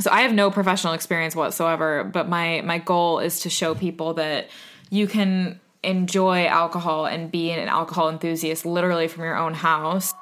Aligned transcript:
so 0.00 0.10
I 0.10 0.22
have 0.22 0.32
no 0.32 0.50
professional 0.50 0.92
experience 0.92 1.34
whatsoever, 1.34 2.04
but 2.04 2.28
my 2.28 2.62
my 2.62 2.78
goal 2.78 3.18
is 3.18 3.40
to 3.40 3.50
show 3.50 3.74
people 3.74 4.14
that 4.14 4.48
you 4.90 5.06
can 5.06 5.60
enjoy 5.82 6.46
alcohol 6.46 7.06
and 7.06 7.30
be 7.30 7.50
an 7.50 7.68
alcohol 7.68 8.08
enthusiast 8.08 8.66
literally 8.66 9.08
from 9.08 9.24
your 9.24 9.36
own 9.36 9.54
house. 9.54 10.12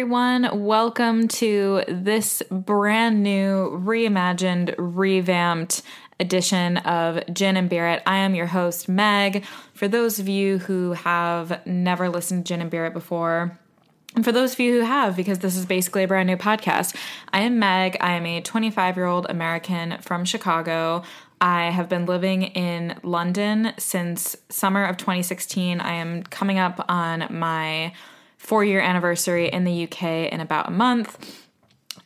Everyone. 0.00 0.64
Welcome 0.64 1.28
to 1.28 1.82
this 1.86 2.42
brand 2.50 3.22
new, 3.22 3.78
reimagined, 3.84 4.74
revamped 4.78 5.82
edition 6.18 6.78
of 6.78 7.22
Gin 7.30 7.58
and 7.58 7.70
It. 7.70 8.02
I 8.06 8.16
am 8.16 8.34
your 8.34 8.46
host, 8.46 8.88
Meg. 8.88 9.44
For 9.74 9.88
those 9.88 10.18
of 10.18 10.26
you 10.26 10.56
who 10.56 10.92
have 10.92 11.66
never 11.66 12.08
listened 12.08 12.46
to 12.46 12.48
Gin 12.48 12.62
and 12.62 12.72
It 12.72 12.94
before, 12.94 13.58
and 14.16 14.24
for 14.24 14.32
those 14.32 14.54
of 14.54 14.60
you 14.60 14.80
who 14.80 14.86
have, 14.86 15.16
because 15.16 15.40
this 15.40 15.54
is 15.54 15.66
basically 15.66 16.04
a 16.04 16.08
brand 16.08 16.28
new 16.28 16.38
podcast, 16.38 16.96
I 17.30 17.42
am 17.42 17.58
Meg. 17.58 17.98
I 18.00 18.12
am 18.12 18.24
a 18.24 18.40
25 18.40 18.96
year 18.96 19.04
old 19.04 19.26
American 19.28 19.98
from 20.00 20.24
Chicago. 20.24 21.02
I 21.42 21.68
have 21.68 21.90
been 21.90 22.06
living 22.06 22.44
in 22.44 22.98
London 23.02 23.74
since 23.76 24.34
summer 24.48 24.82
of 24.82 24.96
2016. 24.96 25.78
I 25.78 25.92
am 25.92 26.22
coming 26.22 26.58
up 26.58 26.86
on 26.88 27.26
my 27.28 27.92
four 28.40 28.64
year 28.64 28.80
anniversary 28.80 29.48
in 29.48 29.64
the 29.64 29.84
UK 29.84 30.32
in 30.32 30.40
about 30.40 30.66
a 30.66 30.72
month. 30.72 31.46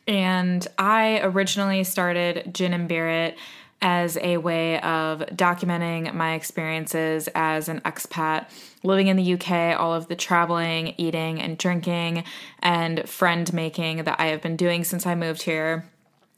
And 0.05 0.67
I 0.77 1.21
originally 1.23 1.83
started 1.85 2.53
Gin 2.53 2.73
and 2.73 2.91
It 2.91 3.37
as 3.81 4.17
a 4.17 4.37
way 4.37 4.79
of 4.81 5.21
documenting 5.27 6.13
my 6.13 6.33
experiences 6.33 7.29
as 7.33 7.69
an 7.69 7.79
expat 7.81 8.49
living 8.83 9.07
in 9.07 9.15
the 9.15 9.33
UK, 9.33 9.79
all 9.79 9.93
of 9.93 10.07
the 10.07 10.15
traveling, 10.15 10.93
eating, 10.97 11.41
and 11.41 11.57
drinking, 11.57 12.25
and 12.59 13.07
friend 13.09 13.51
making 13.53 14.03
that 14.03 14.19
I 14.19 14.27
have 14.27 14.41
been 14.41 14.57
doing 14.57 14.83
since 14.83 15.05
I 15.05 15.15
moved 15.15 15.43
here. 15.43 15.89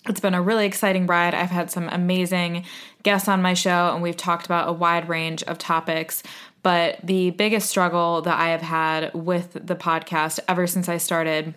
It's 0.05 0.19
been 0.19 0.33
a 0.33 0.41
really 0.41 0.65
exciting 0.65 1.05
ride. 1.05 1.33
I've 1.33 1.49
had 1.49 1.69
some 1.69 1.89
amazing 1.89 2.63
guests 3.03 3.27
on 3.27 3.41
my 3.41 3.53
show, 3.53 3.91
and 3.93 4.01
we've 4.01 4.15
talked 4.15 4.45
about 4.45 4.69
a 4.69 4.73
wide 4.73 5.09
range 5.09 5.43
of 5.43 5.57
topics. 5.57 6.23
But 6.63 6.99
the 7.03 7.31
biggest 7.31 7.69
struggle 7.69 8.21
that 8.21 8.39
I 8.39 8.49
have 8.49 8.61
had 8.61 9.13
with 9.13 9.53
the 9.53 9.75
podcast 9.75 10.39
ever 10.47 10.67
since 10.67 10.87
I 10.87 10.97
started 10.97 11.53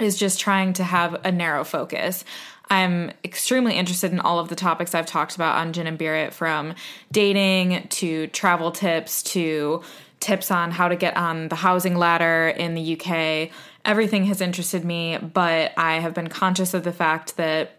is 0.00 0.18
just 0.18 0.40
trying 0.40 0.72
to 0.74 0.84
have 0.84 1.20
a 1.24 1.32
narrow 1.32 1.64
focus. 1.64 2.24
I'm 2.68 3.12
extremely 3.24 3.76
interested 3.76 4.12
in 4.12 4.20
all 4.20 4.38
of 4.38 4.48
the 4.48 4.56
topics 4.56 4.94
I've 4.94 5.06
talked 5.06 5.36
about 5.36 5.56
on 5.56 5.72
Gin 5.72 5.86
and 5.86 5.96
Beer 5.96 6.16
It 6.16 6.34
from 6.34 6.74
dating 7.12 7.88
to 7.88 8.26
travel 8.28 8.72
tips 8.72 9.22
to 9.24 9.82
tips 10.20 10.50
on 10.50 10.70
how 10.70 10.88
to 10.88 10.96
get 10.96 11.16
on 11.16 11.48
the 11.48 11.56
housing 11.56 11.96
ladder 11.96 12.48
in 12.48 12.74
the 12.74 12.98
UK. 12.98 13.50
Everything 13.86 14.26
has 14.26 14.40
interested 14.42 14.84
me, 14.84 15.16
but 15.16 15.72
I 15.78 16.00
have 16.00 16.12
been 16.12 16.28
conscious 16.28 16.74
of 16.74 16.82
the 16.82 16.92
fact 16.92 17.36
that 17.36 17.76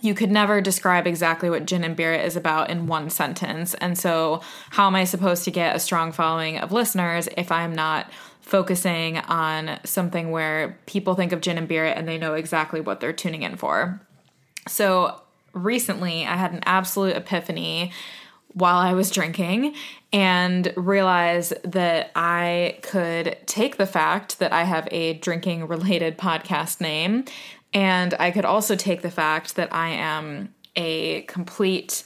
you 0.00 0.14
could 0.14 0.30
never 0.30 0.60
describe 0.60 1.06
exactly 1.06 1.50
what 1.50 1.66
gin 1.66 1.84
and 1.84 1.96
beer 1.96 2.14
is 2.14 2.36
about 2.36 2.70
in 2.70 2.86
one 2.86 3.10
sentence. 3.10 3.74
And 3.74 3.98
so, 3.98 4.42
how 4.70 4.86
am 4.86 4.94
I 4.94 5.04
supposed 5.04 5.44
to 5.44 5.50
get 5.50 5.76
a 5.76 5.80
strong 5.80 6.12
following 6.12 6.58
of 6.58 6.72
listeners 6.72 7.28
if 7.36 7.50
I'm 7.50 7.74
not 7.74 8.10
focusing 8.40 9.18
on 9.18 9.78
something 9.84 10.30
where 10.30 10.78
people 10.86 11.14
think 11.14 11.32
of 11.32 11.40
gin 11.40 11.58
and 11.58 11.68
beer 11.68 11.86
and 11.86 12.06
they 12.06 12.18
know 12.18 12.34
exactly 12.34 12.80
what 12.80 13.00
they're 13.00 13.12
tuning 13.12 13.42
in 13.42 13.56
for? 13.56 14.00
So, 14.68 15.20
recently 15.52 16.26
I 16.26 16.36
had 16.36 16.52
an 16.52 16.62
absolute 16.66 17.16
epiphany 17.16 17.92
while 18.54 18.78
I 18.78 18.94
was 18.94 19.10
drinking 19.10 19.74
and 20.12 20.72
realize 20.76 21.52
that 21.64 22.10
I 22.14 22.78
could 22.82 23.36
take 23.46 23.76
the 23.76 23.86
fact 23.86 24.38
that 24.38 24.52
I 24.52 24.64
have 24.64 24.88
a 24.90 25.14
drinking 25.14 25.66
related 25.66 26.16
podcast 26.16 26.80
name 26.80 27.24
and 27.72 28.14
I 28.18 28.30
could 28.30 28.44
also 28.44 28.76
take 28.76 29.02
the 29.02 29.10
fact 29.10 29.56
that 29.56 29.74
I 29.74 29.88
am 29.88 30.54
a 30.76 31.22
complete 31.22 32.04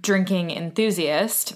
drinking 0.00 0.50
enthusiast 0.50 1.54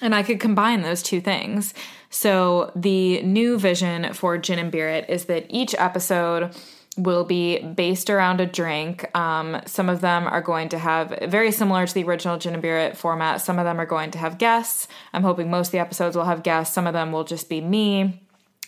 and 0.00 0.14
I 0.14 0.22
could 0.22 0.40
combine 0.40 0.82
those 0.82 1.02
two 1.02 1.20
things. 1.20 1.74
So, 2.10 2.72
the 2.74 3.22
new 3.22 3.58
vision 3.58 4.12
for 4.12 4.38
Gin 4.38 4.58
and 4.58 4.70
Beer 4.70 4.88
It 4.88 5.08
is 5.08 5.26
that 5.26 5.46
each 5.48 5.74
episode 5.78 6.54
will 6.96 7.24
be 7.24 7.58
based 7.60 8.10
around 8.10 8.40
a 8.40 8.46
drink. 8.46 9.08
Um, 9.16 9.60
some 9.66 9.88
of 9.88 10.00
them 10.00 10.26
are 10.26 10.42
going 10.42 10.68
to 10.70 10.78
have 10.78 11.18
very 11.28 11.50
similar 11.50 11.86
to 11.86 11.94
the 11.94 12.04
original 12.04 12.38
Gin 12.38 12.54
and 12.54 12.62
Beer 12.62 12.94
format. 12.94 13.40
Some 13.40 13.58
of 13.58 13.64
them 13.64 13.80
are 13.80 13.86
going 13.86 14.10
to 14.12 14.18
have 14.18 14.38
guests. 14.38 14.88
I'm 15.12 15.22
hoping 15.22 15.50
most 15.50 15.68
of 15.68 15.72
the 15.72 15.78
episodes 15.78 16.16
will 16.16 16.24
have 16.24 16.42
guests. 16.42 16.74
Some 16.74 16.86
of 16.86 16.92
them 16.92 17.12
will 17.12 17.24
just 17.24 17.48
be 17.48 17.60
me 17.60 18.23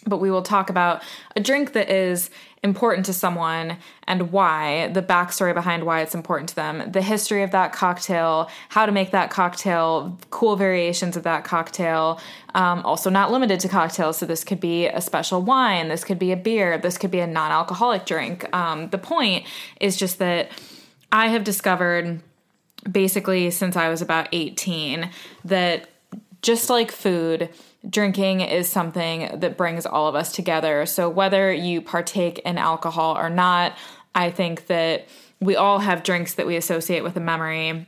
but 0.07 0.19
we 0.19 0.31
will 0.31 0.43
talk 0.43 0.71
about 0.71 1.03
a 1.35 1.41
drink 1.41 1.73
that 1.73 1.91
is 1.91 2.31
important 2.63 3.07
to 3.07 3.13
someone 3.13 3.77
and 4.07 4.33
why, 4.33 4.89
the 4.89 5.03
backstory 5.03 5.55
behind 5.55 5.85
why 5.85 6.01
it's 6.01 6.15
important 6.15 6.49
to 6.49 6.57
them, 6.57 6.91
the 6.91 7.03
history 7.03 7.43
of 7.43 7.51
that 7.53 7.73
cocktail, 7.73 8.51
how 8.71 8.87
to 8.87 8.93
make 8.93 9.11
that 9.13 9.31
cocktail, 9.31 10.19
cool 10.31 10.57
variations 10.57 11.17
of 11.17 11.23
that 11.23 11.45
cocktail. 11.45 12.21
Um, 12.55 12.81
also, 12.85 13.11
not 13.11 13.31
limited 13.31 13.61
to 13.61 13.69
cocktails, 13.69 14.19
so 14.19 14.27
this 14.27 14.45
could 14.45 14.61
be 14.61 14.87
a 14.87 15.01
special 15.01 15.43
wine, 15.43 15.89
this 15.89 16.05
could 16.05 16.19
be 16.19 16.33
a 16.33 16.37
beer, 16.37 16.79
this 16.79 16.99
could 16.99 17.11
be 17.11 17.21
a 17.21 17.27
non 17.27 17.53
alcoholic 17.53 18.07
drink. 18.07 18.53
Um, 18.55 18.89
the 18.91 18.99
point 18.99 19.47
is 19.81 19.97
just 19.97 20.19
that 20.19 20.51
I 21.13 21.29
have 21.29 21.45
discovered 21.45 22.21
basically 22.91 23.51
since 23.51 23.77
I 23.77 23.89
was 23.89 24.03
about 24.03 24.29
18 24.33 25.11
that 25.45 25.89
just 26.43 26.71
like 26.71 26.93
food, 26.93 27.49
drinking 27.89 28.41
is 28.41 28.69
something 28.69 29.41
that 29.41 29.57
brings 29.57 29.87
all 29.87 30.09
of 30.09 30.15
us 30.15 30.33
together. 30.33 30.87
So, 30.87 31.09
whether 31.09 31.53
you 31.53 31.81
partake 31.81 32.39
in 32.41 32.59
alcohol 32.59 33.17
or 33.17 33.31
not, 33.31 33.77
I 34.15 34.31
think 34.31 34.67
that 34.67 35.07
we 35.41 35.57
all 35.57 35.81
have 35.81 36.03
drinks 36.03 36.35
that 36.35 36.47
we 36.47 36.57
associate 36.57 37.03
with 37.03 37.17
a 37.17 37.21
memory. 37.21 37.87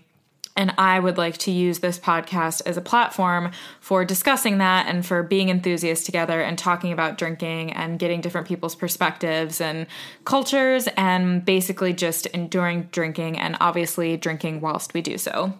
And 0.56 0.74
I 0.76 0.98
would 0.98 1.18
like 1.18 1.38
to 1.38 1.52
use 1.52 1.78
this 1.78 2.00
podcast 2.00 2.62
as 2.66 2.76
a 2.76 2.80
platform 2.80 3.52
for 3.80 4.04
discussing 4.04 4.58
that 4.58 4.88
and 4.88 5.06
for 5.06 5.22
being 5.22 5.50
enthusiasts 5.50 6.04
together 6.04 6.40
and 6.40 6.58
talking 6.58 6.92
about 6.92 7.16
drinking 7.16 7.72
and 7.74 7.96
getting 7.96 8.20
different 8.20 8.48
people's 8.48 8.74
perspectives 8.74 9.60
and 9.60 9.86
cultures 10.24 10.88
and 10.96 11.44
basically 11.44 11.92
just 11.92 12.26
enduring 12.26 12.88
drinking 12.90 13.38
and 13.38 13.56
obviously 13.60 14.16
drinking 14.16 14.60
whilst 14.60 14.94
we 14.94 15.00
do 15.00 15.16
so. 15.16 15.54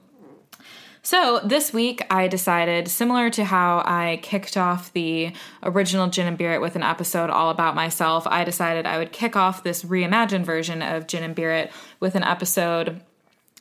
So 1.09 1.41
this 1.43 1.73
week 1.73 2.05
I 2.11 2.29
decided, 2.29 2.87
similar 2.87 3.31
to 3.31 3.43
how 3.43 3.79
I 3.79 4.21
kicked 4.21 4.59
off 4.59 4.93
the 4.93 5.33
original 5.63 6.09
Gin 6.09 6.27
and 6.27 6.37
Beer 6.37 6.53
It 6.53 6.61
with 6.61 6.77
an 6.77 6.83
episode 6.83 7.31
all 7.31 7.49
about 7.49 7.75
myself, 7.75 8.27
I 8.27 8.45
decided 8.45 8.85
I 8.85 8.99
would 8.99 9.11
kick 9.11 9.35
off 9.35 9.63
this 9.63 9.85
reimagined 9.85 10.45
version 10.45 10.83
of 10.83 11.07
Gin 11.07 11.23
and 11.23 11.35
Beer 11.35 11.53
It 11.53 11.73
with 11.99 12.15
an 12.15 12.25
episode 12.25 13.01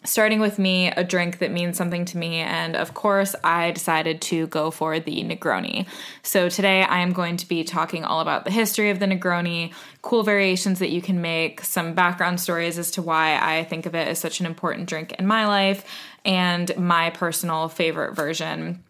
starting 0.08 0.40
with 0.40 0.58
me, 0.58 0.88
a 0.88 1.04
drink 1.04 1.40
that 1.40 1.52
means 1.52 1.78
something 1.78 2.06
to 2.06 2.18
me, 2.18 2.38
and 2.38 2.76
of 2.76 2.94
course, 2.94 3.36
I 3.44 3.72
decided 3.72 4.22
to 4.22 4.48
go 4.48 4.72
for 4.72 5.00
the 5.00 5.24
Negroni. 5.24 5.86
So 6.24 6.50
today 6.50 6.84
I 6.84 7.00
am 7.00 7.12
going 7.12 7.38
to 7.38 7.48
be 7.48 7.64
talking 7.64 8.04
all 8.04 8.22
about 8.22 8.46
the 8.46 8.52
history 8.52 8.90
of 8.90 9.00
the 9.00 9.06
Negroni, 9.06 9.74
cool 10.02 10.24
variations 10.24 10.80
that 10.80 10.92
you 10.92 11.02
can 11.02 11.22
make, 11.22 11.64
some 11.64 11.94
background 11.94 12.40
stories 12.40 12.78
as 12.78 12.92
to 12.92 13.02
why 13.02 13.38
I 13.38 13.66
think 13.66 13.86
of 13.86 13.96
it 13.96 14.08
as 14.08 14.20
such 14.20 14.40
an 14.40 14.46
important 14.46 14.88
drink 14.88 15.14
in 15.14 15.28
my 15.28 15.46
life, 15.46 15.84
and 16.24 16.76
my 16.78 17.10
personal 17.10 17.68
favorite 17.68 18.16
version 18.16 18.84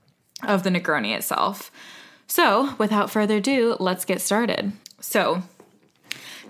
of 0.43 0.63
the 0.63 0.69
Negroni 0.69 1.15
itself. 1.15 1.71
So, 2.27 2.75
without 2.77 3.09
further 3.09 3.37
ado, 3.37 3.77
let's 3.79 4.05
get 4.05 4.21
started. 4.21 4.73
So, 4.99 5.43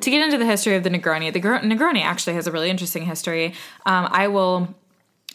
to 0.01 0.09
get 0.09 0.23
into 0.23 0.37
the 0.37 0.45
history 0.45 0.75
of 0.75 0.83
the 0.83 0.89
Negroni, 0.89 1.31
the 1.31 1.39
Negroni 1.39 2.03
actually 2.03 2.33
has 2.33 2.47
a 2.47 2.51
really 2.51 2.69
interesting 2.69 3.05
history. 3.05 3.53
Um, 3.85 4.07
I 4.11 4.27
will 4.27 4.75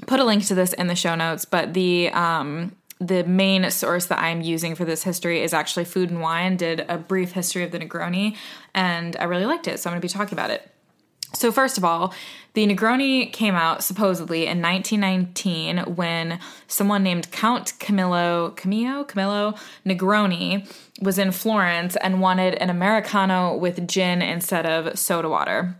put 0.07 0.21
a 0.21 0.25
link 0.25 0.47
to 0.47 0.55
this 0.55 0.73
in 0.73 0.87
the 0.87 0.95
show 0.95 1.15
notes, 1.15 1.45
but 1.45 1.75
the 1.75 2.11
um, 2.11 2.77
the 3.01 3.25
main 3.25 3.69
source 3.71 4.07
that 4.07 4.21
I'm 4.21 4.43
using 4.43 4.75
for 4.75 4.85
this 4.85 5.03
history 5.03 5.43
is 5.43 5.53
actually 5.53 5.85
Food 5.85 6.11
and 6.11 6.21
Wine 6.21 6.57
did 6.57 6.85
a 6.89 6.99
brief 6.99 7.33
history 7.33 7.65
of 7.65 7.73
the 7.73 7.79
Negroni, 7.79 8.37
and 8.75 9.17
I 9.17 9.25
really 9.25 9.47
liked 9.47 9.67
it, 9.67 9.81
so 9.81 9.91
I'm 9.91 9.95
going 9.95 10.01
to 10.01 10.05
be 10.05 10.13
talking 10.13 10.35
about 10.35 10.51
it. 10.51 10.69
So, 11.35 11.51
first 11.51 11.79
of 11.79 11.85
all, 11.85 12.13
the 12.55 12.67
Negroni 12.67 13.33
came 13.33 13.55
out 13.55 13.83
supposedly 13.83 14.47
in 14.47 14.61
1919 14.61 15.95
when 15.95 16.39
someone 16.67 17.03
named 17.03 17.31
Count 17.31 17.73
Camillo, 17.79 18.51
Camillo, 18.51 19.05
Camillo 19.05 19.55
Negroni 19.87 20.71
was 21.03 21.19
in 21.19 21.33
Florence 21.33 21.97
and 21.97 22.21
wanted 22.21 22.55
an 22.55 22.71
Americano 22.71 23.57
with 23.57 23.87
gin 23.89 24.23
instead 24.23 24.65
of 24.65 24.99
soda 24.99 25.29
water. 25.29 25.77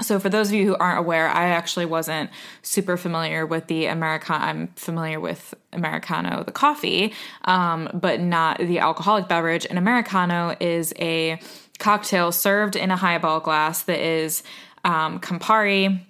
So, 0.00 0.18
for 0.18 0.28
those 0.28 0.48
of 0.48 0.54
you 0.54 0.66
who 0.66 0.76
aren't 0.76 0.98
aware, 0.98 1.28
I 1.28 1.50
actually 1.50 1.84
wasn't 1.84 2.30
super 2.62 2.96
familiar 2.96 3.46
with 3.46 3.66
the 3.66 3.86
Americano. 3.86 4.44
I'm 4.44 4.68
familiar 4.68 5.20
with 5.20 5.54
Americano, 5.72 6.42
the 6.44 6.52
coffee, 6.52 7.12
um, 7.44 7.88
but 7.92 8.20
not 8.20 8.58
the 8.58 8.78
alcoholic 8.78 9.28
beverage. 9.28 9.66
An 9.66 9.78
Americano 9.78 10.56
is 10.58 10.92
a 10.98 11.38
cocktail 11.78 12.32
served 12.32 12.74
in 12.74 12.90
a 12.90 12.96
highball 12.96 13.38
glass 13.40 13.82
that 13.82 14.00
is 14.00 14.42
um, 14.84 15.20
Campari, 15.20 16.00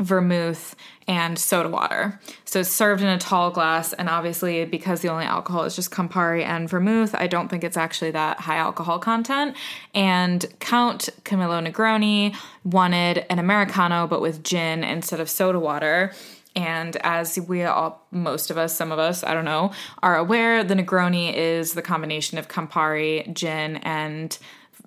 vermouth, 0.00 0.74
and 1.08 1.38
soda 1.38 1.68
water. 1.68 2.20
So 2.44 2.60
it's 2.60 2.68
served 2.68 3.02
in 3.02 3.08
a 3.08 3.18
tall 3.18 3.50
glass, 3.50 3.92
and 3.92 4.08
obviously, 4.08 4.64
because 4.64 5.00
the 5.00 5.08
only 5.08 5.24
alcohol 5.24 5.64
is 5.64 5.74
just 5.74 5.90
Campari 5.90 6.44
and 6.44 6.68
vermouth, 6.68 7.14
I 7.14 7.26
don't 7.26 7.48
think 7.48 7.64
it's 7.64 7.76
actually 7.76 8.12
that 8.12 8.40
high 8.40 8.56
alcohol 8.56 8.98
content. 8.98 9.56
And 9.94 10.44
Count 10.60 11.08
Camillo 11.24 11.60
Negroni 11.60 12.36
wanted 12.64 13.26
an 13.30 13.38
Americano, 13.38 14.06
but 14.06 14.20
with 14.20 14.44
gin 14.44 14.84
instead 14.84 15.20
of 15.20 15.28
soda 15.28 15.58
water. 15.58 16.12
And 16.54 16.96
as 16.96 17.38
we 17.40 17.64
all, 17.64 18.06
most 18.10 18.50
of 18.50 18.58
us, 18.58 18.74
some 18.74 18.92
of 18.92 18.98
us, 18.98 19.24
I 19.24 19.32
don't 19.32 19.46
know, 19.46 19.72
are 20.02 20.16
aware, 20.16 20.62
the 20.62 20.74
Negroni 20.74 21.32
is 21.34 21.72
the 21.72 21.82
combination 21.82 22.36
of 22.36 22.48
Campari, 22.48 23.32
gin, 23.32 23.76
and 23.78 24.36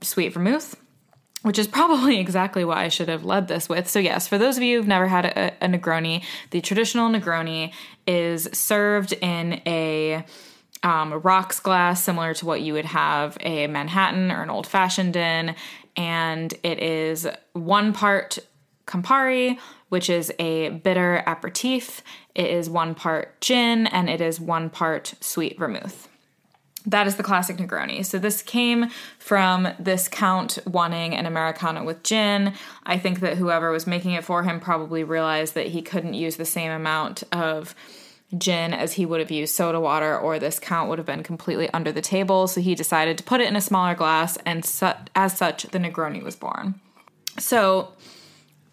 sweet 0.01 0.33
vermouth 0.33 0.75
which 1.45 1.59
is 1.59 1.68
probably 1.68 2.19
exactly 2.25 2.65
what 2.65 2.80
I 2.80 2.89
should 2.89 3.07
have 3.07 3.24
led 3.24 3.47
this 3.47 3.69
with. 3.69 3.88
So, 3.88 4.00
yes, 4.00 4.27
for 4.27 4.39
those 4.39 4.57
of 4.57 4.63
you 4.63 4.77
who've 4.77 4.88
never 4.88 5.07
had 5.07 5.25
a, 5.25 5.53
a 5.63 5.68
Negroni, 5.68 6.24
the 6.50 6.59
traditional 6.59 7.07
Negroni 7.07 7.71
is 8.07 8.50
served 8.51 9.13
in 9.13 9.62
a 9.68 10.25
um, 10.81 11.13
rocks 11.13 11.59
glass, 11.59 12.03
similar 12.03 12.33
to 12.33 12.47
what 12.47 12.62
you 12.62 12.74
would 12.74 12.86
have 12.86 13.38
a 13.42 13.68
Manhattan 13.68 14.31
or 14.31 14.42
an 14.42 14.50
old 14.50 14.65
fashioned 14.65 15.15
in. 15.15 15.53
And 15.95 16.51
it 16.63 16.80
is 16.80 17.27
one 17.53 17.94
part 17.94 18.39
Campari, 18.88 19.59
which 19.89 20.09
is 20.09 20.33
a 20.39 20.69
bitter 20.69 21.24
aperitif. 21.27 22.01
It 22.33 22.50
is 22.50 22.71
one 22.71 22.95
part 22.95 23.39
gin, 23.39 23.86
and 23.86 24.09
it 24.09 24.19
is 24.19 24.39
one 24.39 24.71
part 24.71 25.13
sweet 25.21 25.59
vermouth. 25.59 26.09
That 26.85 27.07
is 27.07 27.15
the 27.15 27.23
classic 27.23 27.57
Negroni. 27.57 28.05
So 28.05 28.19
this 28.19 28.41
came 28.41 28.89
from 29.17 29.67
this 29.79 30.07
count 30.07 30.59
wanting 30.65 31.15
an 31.15 31.25
Americano 31.25 31.83
with 31.83 32.03
gin. 32.03 32.53
I 32.85 32.99
think 32.99 33.21
that 33.21 33.37
whoever 33.37 33.71
was 33.71 33.87
making 33.87 34.11
it 34.11 34.23
for 34.23 34.43
him 34.43 34.59
probably 34.59 35.03
realized 35.03 35.55
that 35.55 35.67
he 35.67 35.81
couldn't 35.81 36.13
use 36.13 36.35
the 36.35 36.45
same 36.45 36.71
amount 36.71 37.23
of 37.31 37.73
gin 38.37 38.73
as 38.73 38.93
he 38.93 39.05
would 39.05 39.19
have 39.19 39.31
used 39.31 39.55
soda 39.55 39.79
water, 39.79 40.17
or 40.17 40.39
this 40.39 40.59
count 40.59 40.89
would 40.89 40.99
have 40.99 41.05
been 41.05 41.23
completely 41.23 41.69
under 41.71 41.91
the 41.91 42.01
table. 42.01 42.47
So 42.47 42.61
he 42.61 42.75
decided 42.75 43.17
to 43.17 43.23
put 43.23 43.41
it 43.41 43.47
in 43.47 43.55
a 43.55 43.61
smaller 43.61 43.95
glass, 43.95 44.38
and 44.45 44.65
su- 44.65 44.91
as 45.15 45.38
such, 45.38 45.63
the 45.63 45.79
Negroni 45.79 46.21
was 46.21 46.35
born. 46.35 46.75
So 47.38 47.93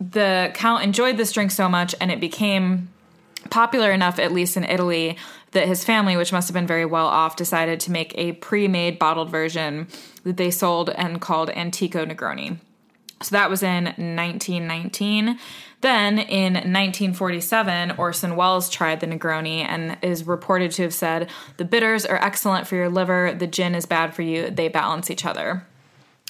the 0.00 0.50
count 0.54 0.84
enjoyed 0.84 1.16
this 1.16 1.32
drink 1.32 1.50
so 1.50 1.68
much, 1.68 1.94
and 2.00 2.10
it 2.10 2.20
became 2.20 2.88
popular 3.50 3.92
enough, 3.92 4.18
at 4.18 4.32
least 4.32 4.56
in 4.56 4.64
Italy, 4.64 5.16
that 5.52 5.68
his 5.68 5.84
family, 5.84 6.16
which 6.16 6.32
must 6.32 6.48
have 6.48 6.54
been 6.54 6.66
very 6.66 6.84
well 6.84 7.06
off, 7.06 7.36
decided 7.36 7.80
to 7.80 7.92
make 7.92 8.12
a 8.16 8.32
pre 8.32 8.68
made 8.68 8.98
bottled 8.98 9.30
version 9.30 9.86
that 10.24 10.36
they 10.36 10.50
sold 10.50 10.90
and 10.90 11.20
called 11.20 11.50
Antico 11.50 12.04
Negroni. 12.04 12.58
So 13.22 13.34
that 13.36 13.50
was 13.50 13.62
in 13.62 13.84
1919. 13.84 15.38
Then 15.80 16.18
in 16.18 16.54
1947, 16.54 17.92
Orson 17.92 18.36
Welles 18.36 18.70
tried 18.70 19.00
the 19.00 19.06
Negroni 19.06 19.64
and 19.64 19.96
is 20.02 20.26
reported 20.26 20.70
to 20.72 20.82
have 20.82 20.94
said, 20.94 21.28
The 21.56 21.64
bitters 21.64 22.06
are 22.06 22.22
excellent 22.22 22.66
for 22.66 22.76
your 22.76 22.88
liver, 22.88 23.34
the 23.36 23.46
gin 23.46 23.74
is 23.74 23.86
bad 23.86 24.14
for 24.14 24.22
you, 24.22 24.50
they 24.50 24.68
balance 24.68 25.10
each 25.10 25.24
other. 25.24 25.66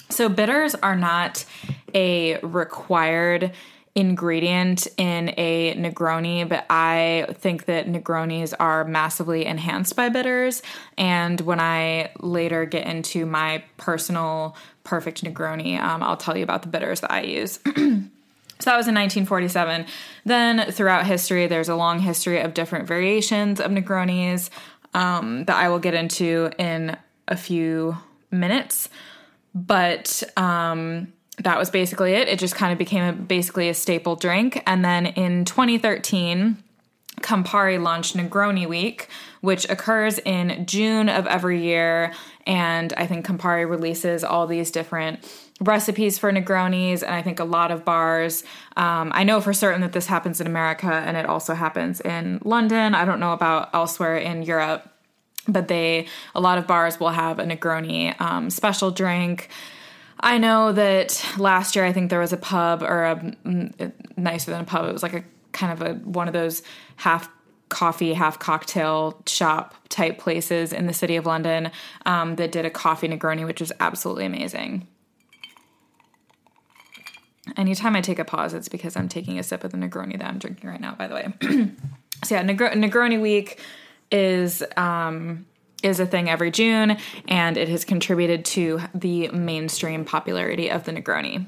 So 0.09 0.29
bitters 0.29 0.75
are 0.75 0.95
not 0.95 1.45
a 1.93 2.37
required 2.39 3.51
ingredient 3.95 4.87
in 4.97 5.33
a 5.37 5.75
Negroni, 5.75 6.47
but 6.47 6.65
I 6.69 7.27
think 7.33 7.65
that 7.65 7.87
Negronis 7.87 8.53
are 8.59 8.83
massively 8.85 9.45
enhanced 9.45 9.95
by 9.95 10.09
bitters. 10.09 10.63
And 10.97 11.39
when 11.41 11.59
I 11.59 12.11
later 12.19 12.65
get 12.65 12.87
into 12.87 13.25
my 13.25 13.63
personal 13.77 14.55
perfect 14.83 15.23
Negroni, 15.23 15.79
um, 15.79 16.01
I'll 16.01 16.17
tell 16.17 16.35
you 16.35 16.43
about 16.43 16.63
the 16.63 16.69
bitters 16.69 17.01
that 17.01 17.11
I 17.11 17.21
use. 17.21 17.59
So 18.59 18.69
that 18.69 18.77
was 18.77 18.87
in 18.87 18.95
1947. 18.95 19.85
Then 20.23 20.71
throughout 20.71 21.05
history, 21.05 21.47
there's 21.47 21.67
a 21.67 21.75
long 21.75 21.99
history 21.99 22.39
of 22.39 22.53
different 22.53 22.87
variations 22.87 23.59
of 23.59 23.71
Negronis 23.71 24.49
um, 24.93 25.43
that 25.45 25.57
I 25.57 25.67
will 25.67 25.79
get 25.79 25.93
into 25.93 26.49
in 26.57 26.95
a 27.27 27.35
few 27.35 27.97
minutes. 28.31 28.87
But 29.53 30.23
um, 30.37 31.11
that 31.39 31.57
was 31.57 31.69
basically 31.69 32.13
it. 32.13 32.27
It 32.27 32.39
just 32.39 32.55
kind 32.55 32.71
of 32.71 32.77
became 32.77 33.03
a, 33.03 33.13
basically 33.13 33.69
a 33.69 33.73
staple 33.73 34.15
drink. 34.15 34.61
And 34.67 34.85
then 34.85 35.07
in 35.07 35.45
2013, 35.45 36.57
Campari 37.21 37.81
launched 37.81 38.15
Negroni 38.15 38.67
Week, 38.67 39.07
which 39.41 39.67
occurs 39.69 40.19
in 40.19 40.65
June 40.65 41.09
of 41.09 41.25
every 41.27 41.63
year. 41.63 42.13
And 42.45 42.93
I 42.93 43.07
think 43.07 43.25
Campari 43.25 43.67
releases 43.67 44.23
all 44.23 44.45
these 44.45 44.69
different 44.69 45.19
recipes 45.61 46.19
for 46.19 46.31
Negronis. 46.31 47.01
And 47.01 47.13
I 47.15 47.21
think 47.21 47.39
a 47.39 47.45
lot 47.45 47.71
of 47.71 47.85
bars, 47.85 48.43
um, 48.75 49.11
I 49.15 49.23
know 49.23 49.41
for 49.41 49.53
certain 49.53 49.81
that 49.81 49.93
this 49.93 50.07
happens 50.07 50.41
in 50.41 50.47
America 50.47 50.91
and 50.91 51.15
it 51.15 51.25
also 51.25 51.53
happens 51.53 52.01
in 52.01 52.41
London. 52.43 52.93
I 52.93 53.05
don't 53.05 53.19
know 53.19 53.33
about 53.33 53.69
elsewhere 53.73 54.17
in 54.17 54.43
Europe. 54.43 54.89
But 55.45 55.67
they, 55.67 56.07
a 56.33 56.39
lot 56.39 56.57
of 56.57 56.67
bars 56.67 57.01
will 57.01 57.09
have 57.09 57.37
a 57.37 57.43
Negroni 57.43 58.19
um, 58.21 58.49
special 58.49 58.91
drink. 58.91 59.49
I 60.23 60.37
know 60.37 60.71
that 60.71 61.23
last 61.37 61.75
year 61.75 61.83
I 61.83 61.91
think 61.91 62.09
there 62.09 62.21
was 62.21 62.31
a 62.31 62.37
pub 62.37 62.81
or 62.81 63.03
a 63.03 63.15
mm, 63.17 63.91
nicer 64.15 64.51
than 64.51 64.61
a 64.61 64.63
pub. 64.63 64.87
It 64.87 64.93
was 64.93 65.03
like 65.03 65.13
a 65.13 65.23
kind 65.51 65.73
of 65.73 65.85
a 65.85 65.95
one 65.95 66.27
of 66.27 66.33
those 66.33 66.63
half 66.95 67.29
coffee, 67.67 68.13
half 68.13 68.39
cocktail 68.39 69.21
shop 69.27 69.75
type 69.89 70.17
places 70.17 70.71
in 70.71 70.87
the 70.87 70.93
city 70.93 71.17
of 71.17 71.25
London 71.25 71.71
um, 72.05 72.37
that 72.37 72.53
did 72.53 72.65
a 72.65 72.69
coffee 72.69 73.09
Negroni, 73.09 73.45
which 73.45 73.59
was 73.59 73.73
absolutely 73.81 74.25
amazing. 74.25 74.87
Anytime 77.57 77.93
I 77.97 78.01
take 78.01 78.17
a 78.17 78.25
pause, 78.25 78.53
it's 78.53 78.69
because 78.69 78.95
I'm 78.95 79.09
taking 79.09 79.37
a 79.37 79.43
sip 79.43 79.65
of 79.65 79.71
the 79.71 79.77
Negroni 79.77 80.17
that 80.17 80.27
I'm 80.27 80.39
drinking 80.39 80.69
right 80.69 80.79
now. 80.79 80.95
By 80.95 81.07
the 81.07 81.15
way, 81.15 81.33
so 82.23 82.35
yeah, 82.35 82.43
Negroni 82.43 83.21
week 83.21 83.59
is 84.09 84.63
um, 84.77 85.45
is 85.83 85.99
a 85.99 86.05
thing 86.05 86.29
every 86.29 86.49
June, 86.49 86.97
and 87.27 87.57
it 87.57 87.69
has 87.69 87.85
contributed 87.85 88.45
to 88.45 88.81
the 88.95 89.27
mainstream 89.29 90.05
popularity 90.05 90.69
of 90.69 90.85
the 90.85 90.91
Negroni. 90.91 91.45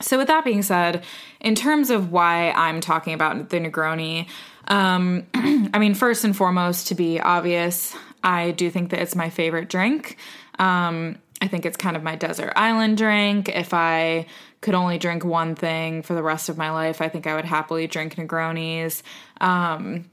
So, 0.00 0.16
with 0.16 0.28
that 0.28 0.44
being 0.44 0.62
said, 0.62 1.04
in 1.40 1.54
terms 1.54 1.90
of 1.90 2.10
why 2.10 2.50
I'm 2.52 2.80
talking 2.80 3.12
about 3.12 3.50
the 3.50 3.60
Negroni, 3.60 4.28
um, 4.68 5.26
I 5.34 5.78
mean, 5.78 5.94
first 5.94 6.24
and 6.24 6.34
foremost, 6.34 6.88
to 6.88 6.94
be 6.94 7.20
obvious, 7.20 7.94
I 8.24 8.52
do 8.52 8.70
think 8.70 8.90
that 8.90 9.00
it's 9.00 9.14
my 9.14 9.30
favorite 9.30 9.68
drink. 9.68 10.16
Um, 10.58 11.18
I 11.42 11.48
think 11.48 11.64
it's 11.64 11.76
kind 11.76 11.96
of 11.96 12.02
my 12.02 12.16
desert 12.16 12.52
island 12.56 12.98
drink. 12.98 13.48
If 13.48 13.72
I 13.72 14.26
could 14.60 14.74
only 14.74 14.98
drink 14.98 15.24
one 15.24 15.54
thing 15.54 16.02
for 16.02 16.14
the 16.14 16.22
rest 16.22 16.48
of 16.48 16.58
my 16.58 16.70
life, 16.70 17.00
I 17.00 17.08
think 17.08 17.26
I 17.26 17.34
would 17.34 17.46
happily 17.46 17.86
drink 17.86 18.16
Negronis. 18.16 19.02
Um, 19.40 20.10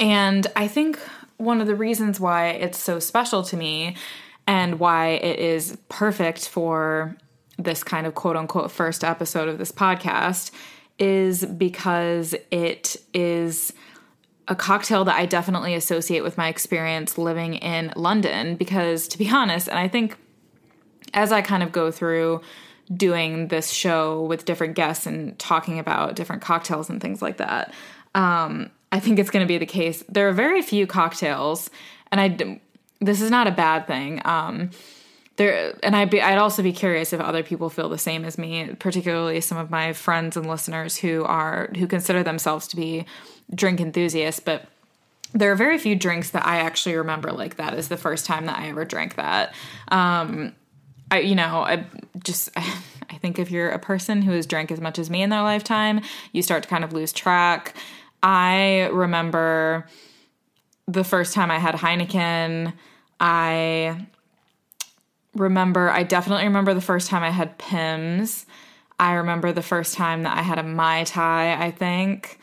and 0.00 0.46
I 0.56 0.66
think 0.66 0.98
one 1.36 1.60
of 1.60 1.66
the 1.66 1.74
reasons 1.74 2.18
why 2.18 2.48
it's 2.48 2.78
so 2.78 2.98
special 2.98 3.42
to 3.44 3.56
me 3.56 3.96
and 4.46 4.78
why 4.78 5.08
it 5.08 5.38
is 5.38 5.76
perfect 5.88 6.48
for 6.48 7.16
this 7.58 7.82
kind 7.82 8.06
of 8.06 8.14
quote 8.14 8.36
unquote 8.36 8.70
first 8.70 9.02
episode 9.02 9.48
of 9.48 9.58
this 9.58 9.72
podcast 9.72 10.50
is 10.98 11.44
because 11.44 12.34
it 12.50 12.96
is 13.12 13.72
a 14.48 14.54
cocktail 14.54 15.04
that 15.04 15.16
I 15.16 15.26
definitely 15.26 15.74
associate 15.74 16.22
with 16.22 16.38
my 16.38 16.48
experience 16.48 17.18
living 17.18 17.54
in 17.54 17.92
London. 17.96 18.56
Because 18.56 19.08
to 19.08 19.18
be 19.18 19.28
honest, 19.28 19.68
and 19.68 19.78
I 19.78 19.88
think 19.88 20.16
as 21.14 21.32
I 21.32 21.42
kind 21.42 21.62
of 21.62 21.72
go 21.72 21.90
through 21.90 22.40
doing 22.94 23.48
this 23.48 23.70
show 23.70 24.22
with 24.22 24.44
different 24.44 24.76
guests 24.76 25.06
and 25.06 25.36
talking 25.38 25.78
about 25.78 26.14
different 26.14 26.42
cocktails 26.42 26.88
and 26.88 27.00
things 27.00 27.20
like 27.20 27.38
that, 27.38 27.74
um, 28.14 28.70
I 28.92 29.00
think 29.00 29.18
it's 29.18 29.30
going 29.30 29.44
to 29.44 29.48
be 29.48 29.58
the 29.58 29.66
case. 29.66 30.02
There 30.08 30.28
are 30.28 30.32
very 30.32 30.62
few 30.62 30.86
cocktails, 30.86 31.70
and 32.10 32.20
I 32.20 32.60
this 33.00 33.20
is 33.20 33.30
not 33.30 33.46
a 33.46 33.50
bad 33.50 33.86
thing. 33.86 34.22
Um, 34.24 34.70
there, 35.36 35.74
and 35.82 35.94
I'd 35.94 36.08
be, 36.08 36.22
I'd 36.22 36.38
also 36.38 36.62
be 36.62 36.72
curious 36.72 37.12
if 37.12 37.20
other 37.20 37.42
people 37.42 37.68
feel 37.68 37.90
the 37.90 37.98
same 37.98 38.24
as 38.24 38.38
me, 38.38 38.74
particularly 38.78 39.40
some 39.42 39.58
of 39.58 39.70
my 39.70 39.92
friends 39.92 40.36
and 40.36 40.48
listeners 40.48 40.96
who 40.96 41.24
are 41.24 41.70
who 41.76 41.86
consider 41.86 42.22
themselves 42.22 42.66
to 42.68 42.76
be 42.76 43.04
drink 43.54 43.80
enthusiasts, 43.80 44.40
but 44.40 44.66
there 45.32 45.52
are 45.52 45.56
very 45.56 45.78
few 45.78 45.94
drinks 45.94 46.30
that 46.30 46.46
I 46.46 46.58
actually 46.58 46.96
remember 46.96 47.32
like 47.32 47.56
that 47.56 47.74
is 47.74 47.88
the 47.88 47.96
first 47.96 48.24
time 48.24 48.46
that 48.46 48.58
I 48.58 48.68
ever 48.68 48.84
drank 48.84 49.16
that. 49.16 49.52
Um, 49.88 50.54
I, 51.10 51.20
you 51.20 51.34
know, 51.34 51.62
I 51.62 51.84
just, 52.24 52.50
I 52.56 53.18
think 53.18 53.38
if 53.38 53.50
you're 53.50 53.70
a 53.70 53.78
person 53.78 54.22
who 54.22 54.32
has 54.32 54.46
drank 54.46 54.70
as 54.70 54.80
much 54.80 54.98
as 54.98 55.10
me 55.10 55.22
in 55.22 55.30
their 55.30 55.42
lifetime, 55.42 56.00
you 56.32 56.42
start 56.42 56.62
to 56.62 56.68
kind 56.68 56.84
of 56.84 56.92
lose 56.92 57.12
track. 57.12 57.74
I 58.26 58.88
remember 58.92 59.86
the 60.88 61.04
first 61.04 61.32
time 61.32 61.52
I 61.52 61.60
had 61.60 61.76
Heineken. 61.76 62.72
I 63.20 64.04
remember, 65.36 65.88
I 65.90 66.02
definitely 66.02 66.42
remember 66.42 66.74
the 66.74 66.80
first 66.80 67.08
time 67.08 67.22
I 67.22 67.30
had 67.30 67.56
Pimm's. 67.56 68.44
I 68.98 69.12
remember 69.12 69.52
the 69.52 69.62
first 69.62 69.94
time 69.94 70.24
that 70.24 70.36
I 70.36 70.42
had 70.42 70.58
a 70.58 70.64
Mai 70.64 71.04
Tai, 71.04 71.64
I 71.66 71.70
think. 71.70 72.40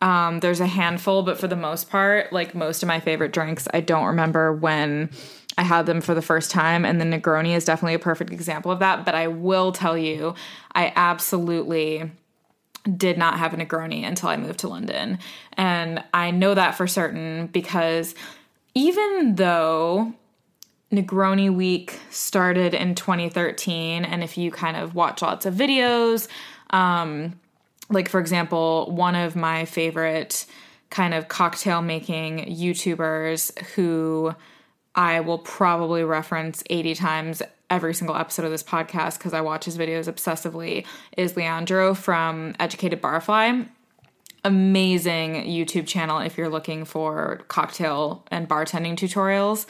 Um, 0.00 0.40
there's 0.40 0.60
a 0.60 0.66
handful, 0.66 1.22
but 1.22 1.38
for 1.38 1.48
the 1.48 1.54
most 1.54 1.90
part, 1.90 2.32
like 2.32 2.54
most 2.54 2.82
of 2.82 2.86
my 2.86 2.98
favorite 2.98 3.34
drinks, 3.34 3.68
I 3.74 3.82
don't 3.82 4.06
remember 4.06 4.54
when 4.54 5.10
I 5.58 5.64
had 5.64 5.84
them 5.84 6.00
for 6.00 6.14
the 6.14 6.22
first 6.22 6.50
time, 6.50 6.86
and 6.86 6.98
the 6.98 7.04
Negroni 7.04 7.54
is 7.54 7.66
definitely 7.66 7.94
a 7.94 7.98
perfect 7.98 8.32
example 8.32 8.70
of 8.70 8.78
that. 8.78 9.04
But 9.04 9.14
I 9.14 9.28
will 9.28 9.70
tell 9.70 9.98
you, 9.98 10.34
I 10.74 10.94
absolutely 10.96 12.10
did 12.96 13.18
not 13.18 13.38
have 13.38 13.54
a 13.54 13.56
Negroni 13.56 14.04
until 14.04 14.28
I 14.28 14.36
moved 14.36 14.60
to 14.60 14.68
London. 14.68 15.18
And 15.54 16.02
I 16.14 16.30
know 16.30 16.54
that 16.54 16.74
for 16.74 16.86
certain 16.86 17.48
because 17.48 18.14
even 18.74 19.36
though 19.36 20.12
Negroni 20.92 21.54
Week 21.54 21.98
started 22.10 22.74
in 22.74 22.94
2013, 22.94 24.04
and 24.04 24.22
if 24.22 24.38
you 24.38 24.50
kind 24.50 24.76
of 24.76 24.94
watch 24.94 25.22
lots 25.22 25.46
of 25.46 25.54
videos, 25.54 26.28
um, 26.70 27.40
like 27.90 28.08
for 28.08 28.20
example, 28.20 28.90
one 28.90 29.14
of 29.14 29.34
my 29.34 29.64
favorite 29.64 30.46
kind 30.90 31.14
of 31.14 31.28
cocktail 31.28 31.82
making 31.82 32.38
YouTubers 32.38 33.58
who 33.74 34.34
I 34.94 35.20
will 35.20 35.38
probably 35.38 36.04
reference 36.04 36.62
80 36.70 36.94
times 36.94 37.42
every 37.70 37.94
single 37.94 38.16
episode 38.16 38.44
of 38.44 38.50
this 38.50 38.62
podcast 38.62 39.18
because 39.18 39.34
I 39.34 39.40
watch 39.40 39.64
his 39.64 39.76
videos 39.76 40.12
obsessively 40.12 40.86
is 41.16 41.36
Leandro 41.36 41.94
from 41.94 42.54
Educated 42.60 43.02
Barfly. 43.02 43.68
Amazing 44.44 45.44
YouTube 45.44 45.86
channel 45.86 46.20
if 46.20 46.38
you're 46.38 46.48
looking 46.48 46.84
for 46.84 47.42
cocktail 47.48 48.24
and 48.30 48.48
bartending 48.48 48.94
tutorials. 48.94 49.66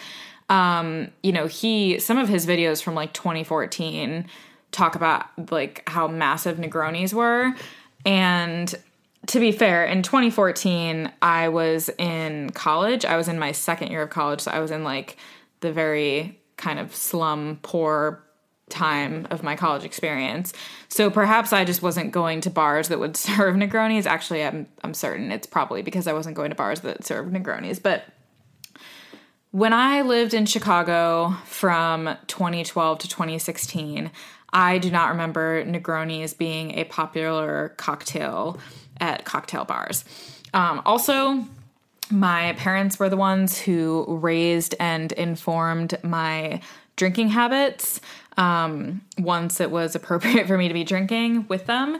Um, 0.49 1.11
you 1.23 1.33
know, 1.33 1.47
he 1.47 1.99
some 1.99 2.19
of 2.19 2.29
his 2.29 2.47
videos 2.47 2.83
from 2.83 2.95
like 2.95 3.13
2014 3.13 4.27
talk 4.71 4.95
about 4.95 5.51
like 5.51 5.83
how 5.89 6.07
massive 6.07 6.59
Negronis 6.59 7.15
were 7.15 7.55
and 8.05 8.75
to 9.27 9.41
be 9.41 9.51
fair, 9.51 9.85
in 9.85 10.03
2014, 10.03 11.11
I 11.21 11.49
was 11.49 11.91
in 11.99 12.51
college. 12.51 13.05
I 13.05 13.17
was 13.17 13.29
in 13.29 13.39
my 13.39 13.53
second 13.53 13.91
year 13.91 14.03
of 14.03 14.11
college. 14.11 14.41
So 14.41 14.51
I 14.53 14.61
was 14.61 14.71
in 14.71 14.85
like 14.85 15.17
the 15.61 15.73
very 15.73 16.39
kind 16.57 16.79
of 16.79 16.95
slum, 16.95 17.59
poor 17.63 18.23
time 18.69 19.27
of 19.31 19.43
my 19.43 19.55
college 19.55 19.85
experience. 19.85 20.53
So 20.89 21.11
perhaps 21.11 21.53
I 21.53 21.65
just 21.65 21.83
wasn't 21.83 22.11
going 22.13 22.41
to 22.43 22.51
bars 22.51 22.89
that 22.89 22.99
would 22.99 23.17
serve 23.17 23.55
Negronis. 23.57 24.07
Actually, 24.07 24.45
I'm, 24.45 24.67
I'm 24.83 24.95
certain 24.95 25.31
it's 25.31 25.47
probably 25.47 25.83
because 25.83 26.07
I 26.07 26.13
wasn't 26.13 26.37
going 26.37 26.51
to 26.51 26.57
bars 26.57 26.81
that 26.81 27.05
served 27.05 27.33
Negronis. 27.33 27.83
But 27.83 28.05
when 29.53 29.73
I 29.73 30.03
lived 30.03 30.35
in 30.35 30.47
Chicago 30.47 31.35
from 31.47 32.17
2012 32.27 32.99
to 32.99 33.09
2016, 33.09 34.11
I 34.53 34.79
do 34.79 34.91
not 34.91 35.11
remember 35.11 35.65
Negronis 35.65 36.37
being 36.37 36.73
a 36.79 36.85
popular 36.85 37.75
cocktail 37.77 38.59
at 39.01 39.25
cocktail 39.25 39.65
bars. 39.65 40.05
Um, 40.53 40.83
also, 40.85 41.47
my 42.11 42.53
parents 42.55 42.99
were 42.99 43.09
the 43.09 43.17
ones 43.17 43.59
who 43.59 44.05
raised 44.09 44.75
and 44.79 45.13
informed 45.13 45.99
my 46.03 46.61
drinking 46.97 47.29
habits 47.29 48.01
um, 48.37 49.03
once 49.19 49.61
it 49.61 49.71
was 49.71 49.95
appropriate 49.95 50.47
for 50.49 50.57
me 50.57 50.69
to 50.69 50.75
be 50.75 50.85
drinking 50.85 51.47
with 51.49 51.67
them. 51.67 51.99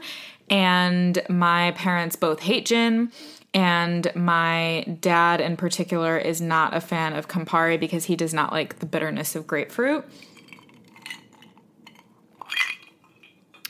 And 0.49 1.21
my 1.29 1.71
parents 1.71 2.15
both 2.15 2.39
hate 2.39 2.65
gin. 2.65 3.11
And 3.53 4.11
my 4.15 4.85
dad, 5.01 5.41
in 5.41 5.57
particular, 5.57 6.17
is 6.17 6.41
not 6.41 6.75
a 6.75 6.81
fan 6.81 7.13
of 7.13 7.27
Campari 7.27 7.79
because 7.79 8.05
he 8.05 8.15
does 8.15 8.33
not 8.33 8.51
like 8.51 8.79
the 8.79 8.85
bitterness 8.85 9.35
of 9.35 9.47
grapefruit. 9.47 10.05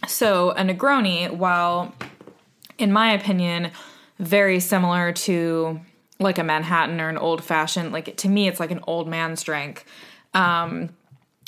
So, 0.07 0.51
a 0.51 0.61
Negroni, 0.61 1.31
while 1.31 1.93
in 2.77 2.91
my 2.91 3.13
opinion, 3.13 3.71
very 4.19 4.59
similar 4.59 5.11
to 5.11 5.79
like 6.19 6.37
a 6.37 6.43
Manhattan 6.43 6.99
or 6.99 7.09
an 7.09 7.17
old 7.17 7.43
fashioned. 7.43 7.91
Like 7.91 8.15
to 8.17 8.29
me, 8.29 8.47
it's 8.47 8.59
like 8.59 8.71
an 8.71 8.81
old 8.87 9.07
man's 9.07 9.43
drink. 9.43 9.85
Um, 10.33 10.89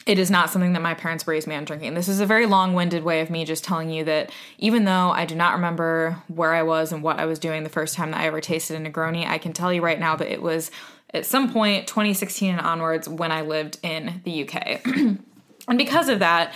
it 0.06 0.18
is 0.18 0.32
not 0.32 0.50
something 0.50 0.74
that 0.74 0.82
my 0.82 0.94
parents 0.94 1.28
raised 1.28 1.48
me 1.48 1.56
on 1.56 1.66
drinking. 1.66 1.94
This 1.94 2.08
is 2.08 2.20
a 2.20 2.26
very 2.26 2.46
long 2.46 2.74
winded 2.74 3.04
way 3.04 3.22
of 3.22 3.30
me 3.30 3.46
just 3.46 3.64
telling 3.64 3.90
you 3.90 4.04
that 4.06 4.32
even 4.58 4.86
though 4.86 5.12
I 5.12 5.26
do 5.26 5.36
not 5.36 5.54
remember 5.54 6.18
where 6.28 6.54
I 6.54 6.64
was 6.64 6.92
and 6.92 7.04
what 7.04 7.20
I 7.20 7.26
was 7.26 7.38
doing 7.38 7.64
the 7.64 7.70
first 7.70 7.96
time 7.96 8.12
that 8.12 8.22
I 8.22 8.26
ever 8.26 8.42
tasted 8.42 8.80
a 8.80 8.90
Negroni, 8.90 9.28
I 9.28 9.38
can 9.38 9.54
tell 9.54 9.72
you 9.72 9.82
right 9.82 10.00
now 10.00 10.16
that 10.16 10.32
it 10.32 10.42
was 10.42 10.72
at 11.14 11.26
some 11.26 11.52
point 11.52 11.88
2016 11.88 12.52
and 12.52 12.62
onwards 12.62 13.08
when 13.10 13.32
I 13.32 13.42
lived 13.42 13.78
in 13.84 14.22
the 14.24 14.48
UK. 14.48 14.82
and 15.68 15.78
because 15.78 16.10
of 16.10 16.20
that, 16.20 16.54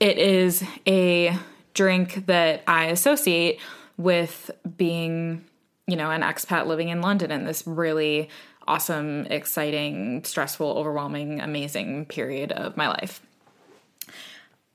it 0.00 0.18
is 0.18 0.64
a 0.86 1.36
drink 1.72 2.26
that 2.26 2.62
I 2.66 2.86
associate 2.86 3.60
with 3.96 4.50
being, 4.76 5.44
you 5.86 5.96
know, 5.96 6.10
an 6.10 6.22
expat 6.22 6.66
living 6.66 6.88
in 6.88 7.00
London 7.00 7.30
in 7.30 7.44
this 7.44 7.66
really 7.66 8.28
awesome, 8.66 9.26
exciting, 9.26 10.24
stressful, 10.24 10.66
overwhelming, 10.66 11.40
amazing 11.40 12.06
period 12.06 12.52
of 12.52 12.76
my 12.76 12.88
life. 12.88 13.20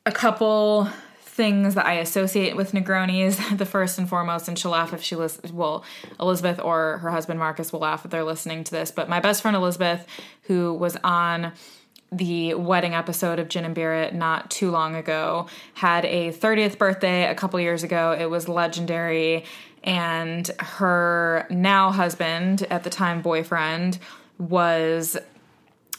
A 0.06 0.12
couple 0.12 0.90
things 1.40 1.76
that 1.76 1.86
I 1.86 1.94
associate 1.94 2.56
with 2.58 2.74
Negronis, 2.74 3.58
the 3.58 3.66
first 3.66 3.98
and 3.98 4.10
foremost, 4.10 4.48
and 4.48 4.60
she'll 4.60 4.72
laugh 4.72 4.94
if 4.94 5.02
she 5.02 5.16
listens. 5.16 5.54
Well, 5.54 5.84
Elizabeth 6.20 6.60
or 6.60 6.98
her 7.00 7.12
husband 7.12 7.40
Marcus 7.40 7.72
will 7.72 7.80
laugh 7.80 8.04
if 8.06 8.12
they're 8.12 8.24
listening 8.24 8.64
to 8.66 8.72
this. 8.72 8.92
But 8.92 9.08
my 9.10 9.20
best 9.20 9.42
friend 9.42 9.56
Elizabeth, 9.56 10.06
who 10.44 10.74
was 10.74 10.98
on 11.04 11.54
the 12.12 12.56
wedding 12.56 12.94
episode 12.94 13.40
of 13.40 13.50
Gin 13.50 13.66
and 13.66 13.76
Beer 13.76 14.12
not 14.12 14.50
too 14.50 14.72
long 14.72 14.96
ago, 14.96 15.48
had 15.76 16.06
a 16.06 16.32
30th 16.32 16.78
birthday 16.78 17.26
a 17.30 17.36
couple 17.36 17.60
years 17.60 17.84
ago. 17.84 18.16
It 18.20 18.26
was 18.26 18.50
legendary. 18.50 19.46
And 19.84 20.48
her 20.60 21.48
now 21.50 21.92
husband, 21.92 22.66
at 22.70 22.84
the 22.84 22.90
time 22.90 23.22
boyfriend, 23.22 24.00
was 24.38 25.18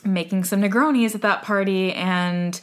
making 0.05 0.45
some 0.45 0.63
Negronis 0.63 1.15
at 1.15 1.23
that 1.23 1.43
party. 1.43 1.93
And 1.93 2.61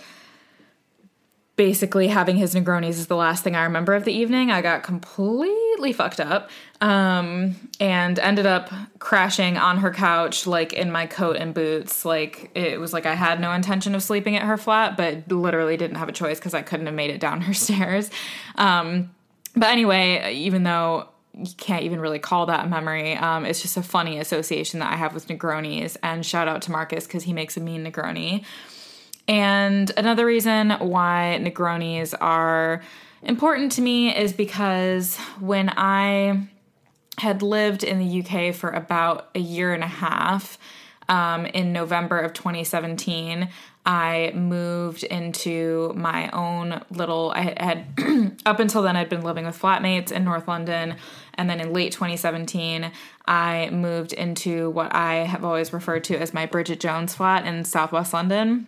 basically 1.58 2.08
having 2.08 2.38
his 2.38 2.54
Negronis 2.54 2.92
is 2.92 3.08
the 3.08 3.16
last 3.16 3.44
thing 3.44 3.56
I 3.56 3.64
remember 3.64 3.96
of 3.96 4.06
the 4.06 4.14
evening. 4.14 4.52
I 4.52 4.62
got 4.62 4.84
completely 4.84 5.92
fucked 5.92 6.20
up 6.20 6.52
um, 6.82 7.56
and 7.80 8.20
ended 8.20 8.46
up 8.46 8.70
crashing 9.00 9.58
on 9.58 9.78
her 9.78 9.92
couch, 9.92 10.46
like 10.46 10.72
in 10.72 10.92
my 10.92 11.08
coat 11.08 11.36
and 11.36 11.56
boots. 11.56 12.06
Like 12.06 12.52
it 12.54 12.80
was 12.80 12.94
like 12.94 13.08
I 13.08 13.16
had 13.16 13.42
no 13.42 13.52
intention 13.52 13.96
of 13.96 14.04
sleeping 14.04 14.38
at 14.38 14.44
her 14.44 14.56
flat, 14.56 14.96
but 14.96 15.30
literally 15.32 15.78
didn't 15.78 15.98
have 15.98 16.08
a 16.08 16.14
choice 16.14 16.38
because 16.38 16.54
I 16.54 16.62
couldn't 16.62 16.86
have 16.86 16.96
made 16.96 17.10
it 17.10 17.20
down 17.20 17.42
her 17.42 17.54
stairs. 17.56 18.12
Um, 18.56 19.10
but 19.58 19.70
anyway, 19.70 20.34
even 20.34 20.64
though 20.64 21.10
you 21.38 21.54
can't 21.58 21.84
even 21.84 22.00
really 22.00 22.20
call 22.20 22.48
that 22.48 22.66
a 22.66 22.68
memory. 22.68 23.16
Um, 23.16 23.46
it's 23.46 23.62
just 23.62 23.78
a 23.78 23.84
funny 23.84 24.20
association 24.20 24.80
that 24.80 24.92
I 24.92 24.96
have 24.96 25.14
with 25.14 25.28
Negronis. 25.28 25.96
And 26.02 26.26
shout 26.26 26.48
out 26.48 26.64
to 26.64 26.72
Marcus 26.72 27.06
because 27.06 27.24
he 27.24 27.34
makes 27.34 27.58
a 27.58 27.60
mean 27.60 27.86
Negroni. 27.86 28.44
And 29.28 29.92
another 29.98 30.26
reason 30.26 30.72
why 30.72 31.38
Negronis 31.42 32.16
are 32.20 32.82
important 33.22 33.74
to 33.74 33.82
me 33.82 34.16
is 34.16 34.34
because 34.34 35.18
when 35.40 35.70
I 35.76 36.48
had 37.18 37.42
lived 37.42 37.84
in 37.84 38.00
the 38.00 38.22
UK 38.22 38.56
for 38.56 38.70
about 38.70 39.30
a 39.36 39.40
year 39.40 39.74
and 39.74 39.84
a 39.84 39.88
half, 39.88 40.58
um, 41.10 41.46
in 41.46 41.74
November 41.74 42.20
of 42.20 42.34
2017, 42.34 43.50
I 43.86 44.32
moved 44.36 45.04
into 45.04 45.94
my 45.96 46.30
own 46.32 46.84
little. 46.90 47.32
I 47.34 47.42
had, 47.58 47.86
up 48.46 48.60
until 48.60 48.82
then, 48.82 48.98
I'd 48.98 49.08
been 49.08 49.24
living 49.24 49.46
with 49.46 49.60
flatmates 49.60 50.12
in 50.12 50.26
North 50.26 50.48
London. 50.48 50.96
And 51.36 51.50
then 51.50 51.62
in 51.62 51.72
late 51.72 51.94
2017, 51.94 52.92
I 53.26 53.70
moved 53.72 54.12
into 54.12 54.70
what 54.72 54.94
I 54.94 55.26
have 55.26 55.46
always 55.46 55.72
referred 55.72 56.04
to 56.06 56.18
as 56.18 56.34
my 56.34 56.46
Bridget 56.46 56.82
Jones 56.82 57.16
flat 57.16 57.46
in 57.46 57.64
Southwest 57.64 58.14
London. 58.14 58.68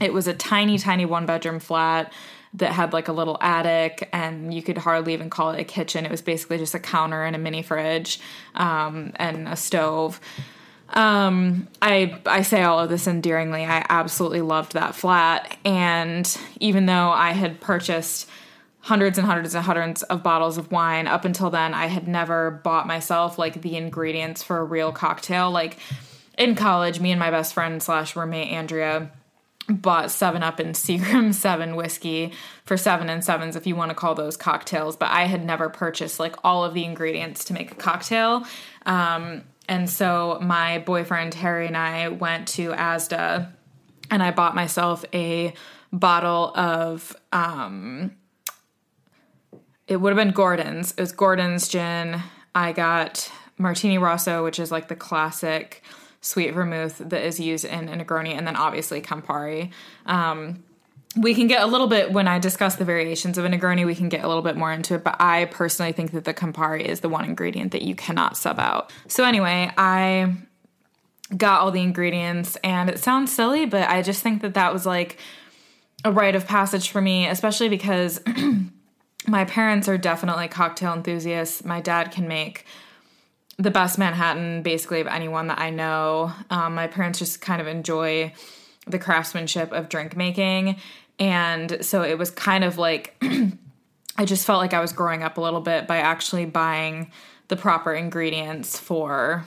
It 0.00 0.12
was 0.12 0.26
a 0.26 0.34
tiny, 0.34 0.78
tiny 0.78 1.04
one 1.04 1.26
bedroom 1.26 1.60
flat 1.60 2.12
that 2.54 2.72
had 2.72 2.92
like 2.92 3.08
a 3.08 3.12
little 3.12 3.36
attic 3.40 4.08
and 4.12 4.54
you 4.54 4.62
could 4.62 4.78
hardly 4.78 5.12
even 5.12 5.28
call 5.28 5.50
it 5.50 5.60
a 5.60 5.64
kitchen. 5.64 6.06
It 6.06 6.10
was 6.10 6.22
basically 6.22 6.56
just 6.56 6.74
a 6.74 6.78
counter 6.78 7.24
and 7.24 7.34
a 7.34 7.38
mini 7.38 7.62
fridge 7.62 8.20
um, 8.54 9.12
and 9.16 9.48
a 9.48 9.56
stove. 9.56 10.20
Um, 10.94 11.66
I 11.82 12.18
I 12.24 12.42
say 12.42 12.62
all 12.62 12.78
of 12.78 12.88
this 12.88 13.06
endearingly. 13.06 13.64
I 13.64 13.84
absolutely 13.88 14.40
loved 14.40 14.72
that 14.72 14.94
flat, 14.94 15.56
and 15.64 16.38
even 16.60 16.86
though 16.86 17.10
I 17.10 17.32
had 17.32 17.60
purchased 17.60 18.28
hundreds 18.80 19.18
and 19.18 19.26
hundreds 19.26 19.54
and 19.54 19.64
hundreds 19.64 20.02
of 20.04 20.22
bottles 20.22 20.58
of 20.58 20.70
wine 20.70 21.06
up 21.06 21.24
until 21.24 21.50
then, 21.50 21.74
I 21.74 21.86
had 21.86 22.06
never 22.06 22.50
bought 22.50 22.86
myself 22.86 23.38
like 23.38 23.62
the 23.62 23.76
ingredients 23.76 24.42
for 24.42 24.58
a 24.58 24.64
real 24.64 24.92
cocktail. 24.92 25.50
Like 25.50 25.78
in 26.38 26.54
college, 26.54 27.00
me 27.00 27.10
and 27.10 27.18
my 27.18 27.30
best 27.30 27.54
friend 27.54 27.82
slash 27.82 28.14
roommate 28.14 28.52
Andrea 28.52 29.10
bought 29.68 30.10
Seven 30.10 30.42
Up 30.42 30.58
and 30.58 30.74
Seagram 30.74 31.32
Seven 31.32 31.76
whiskey 31.76 32.32
for 32.64 32.76
seven 32.76 33.08
and 33.08 33.24
sevens, 33.24 33.56
if 33.56 33.66
you 33.66 33.74
want 33.74 33.90
to 33.90 33.94
call 33.94 34.14
those 34.14 34.36
cocktails. 34.36 34.96
But 34.96 35.10
I 35.10 35.24
had 35.24 35.44
never 35.44 35.68
purchased 35.68 36.20
like 36.20 36.36
all 36.44 36.64
of 36.64 36.74
the 36.74 36.84
ingredients 36.84 37.44
to 37.46 37.54
make 37.54 37.72
a 37.72 37.76
cocktail. 37.76 38.44
Um, 38.86 39.44
and 39.68 39.88
so 39.88 40.38
my 40.42 40.78
boyfriend 40.78 41.34
Harry 41.34 41.66
and 41.66 41.76
I 41.76 42.08
went 42.08 42.48
to 42.48 42.70
Asda, 42.70 43.50
and 44.10 44.22
I 44.22 44.30
bought 44.30 44.54
myself 44.54 45.04
a 45.12 45.54
bottle 45.92 46.52
of. 46.54 47.16
Um, 47.32 48.16
it 49.86 49.96
would 49.96 50.16
have 50.16 50.16
been 50.16 50.32
Gordon's. 50.32 50.92
It 50.92 51.00
was 51.00 51.12
Gordon's 51.12 51.68
gin. 51.68 52.22
I 52.54 52.72
got 52.72 53.30
Martini 53.58 53.98
Rosso, 53.98 54.42
which 54.42 54.58
is 54.58 54.70
like 54.70 54.88
the 54.88 54.96
classic 54.96 55.82
sweet 56.20 56.52
vermouth 56.54 56.98
that 56.98 57.22
is 57.22 57.38
used 57.38 57.66
in 57.66 57.88
a 57.88 58.04
Negroni, 58.04 58.36
and 58.36 58.46
then 58.46 58.56
obviously 58.56 59.00
Campari. 59.02 59.70
Um, 60.06 60.64
we 61.16 61.34
can 61.34 61.46
get 61.46 61.62
a 61.62 61.66
little 61.66 61.86
bit 61.86 62.12
when 62.12 62.26
I 62.26 62.38
discuss 62.38 62.76
the 62.76 62.84
variations 62.84 63.38
of 63.38 63.44
a 63.44 63.48
Negroni, 63.48 63.86
we 63.86 63.94
can 63.94 64.08
get 64.08 64.24
a 64.24 64.28
little 64.28 64.42
bit 64.42 64.56
more 64.56 64.72
into 64.72 64.94
it, 64.94 65.04
but 65.04 65.16
I 65.20 65.44
personally 65.46 65.92
think 65.92 66.10
that 66.12 66.24
the 66.24 66.34
Campari 66.34 66.82
is 66.82 67.00
the 67.00 67.08
one 67.08 67.24
ingredient 67.24 67.72
that 67.72 67.82
you 67.82 67.94
cannot 67.94 68.36
sub 68.36 68.58
out. 68.58 68.92
So, 69.06 69.24
anyway, 69.24 69.70
I 69.76 70.34
got 71.36 71.60
all 71.60 71.70
the 71.70 71.82
ingredients, 71.82 72.56
and 72.64 72.90
it 72.90 72.98
sounds 72.98 73.32
silly, 73.32 73.64
but 73.64 73.88
I 73.88 74.02
just 74.02 74.22
think 74.22 74.42
that 74.42 74.54
that 74.54 74.72
was 74.72 74.86
like 74.86 75.18
a 76.04 76.10
rite 76.10 76.34
of 76.34 76.46
passage 76.46 76.90
for 76.90 77.00
me, 77.00 77.28
especially 77.28 77.68
because 77.68 78.20
my 79.28 79.44
parents 79.44 79.88
are 79.88 79.96
definitely 79.96 80.48
cocktail 80.48 80.92
enthusiasts. 80.92 81.64
My 81.64 81.80
dad 81.80 82.10
can 82.10 82.28
make 82.28 82.66
the 83.56 83.70
best 83.70 83.98
Manhattan 83.98 84.62
basically 84.62 85.00
of 85.00 85.06
anyone 85.06 85.46
that 85.46 85.60
I 85.60 85.70
know. 85.70 86.32
Um, 86.50 86.74
my 86.74 86.88
parents 86.88 87.20
just 87.20 87.40
kind 87.40 87.60
of 87.60 87.68
enjoy 87.68 88.32
the 88.86 88.98
craftsmanship 88.98 89.72
of 89.72 89.88
drink 89.88 90.16
making. 90.16 90.76
And 91.18 91.78
so 91.84 92.02
it 92.02 92.18
was 92.18 92.30
kind 92.30 92.64
of 92.64 92.78
like, 92.78 93.16
I 94.16 94.24
just 94.24 94.46
felt 94.46 94.58
like 94.58 94.74
I 94.74 94.80
was 94.80 94.92
growing 94.92 95.22
up 95.22 95.38
a 95.38 95.40
little 95.40 95.60
bit 95.60 95.86
by 95.86 95.98
actually 95.98 96.44
buying 96.44 97.10
the 97.48 97.56
proper 97.56 97.92
ingredients 97.92 98.78
for 98.78 99.44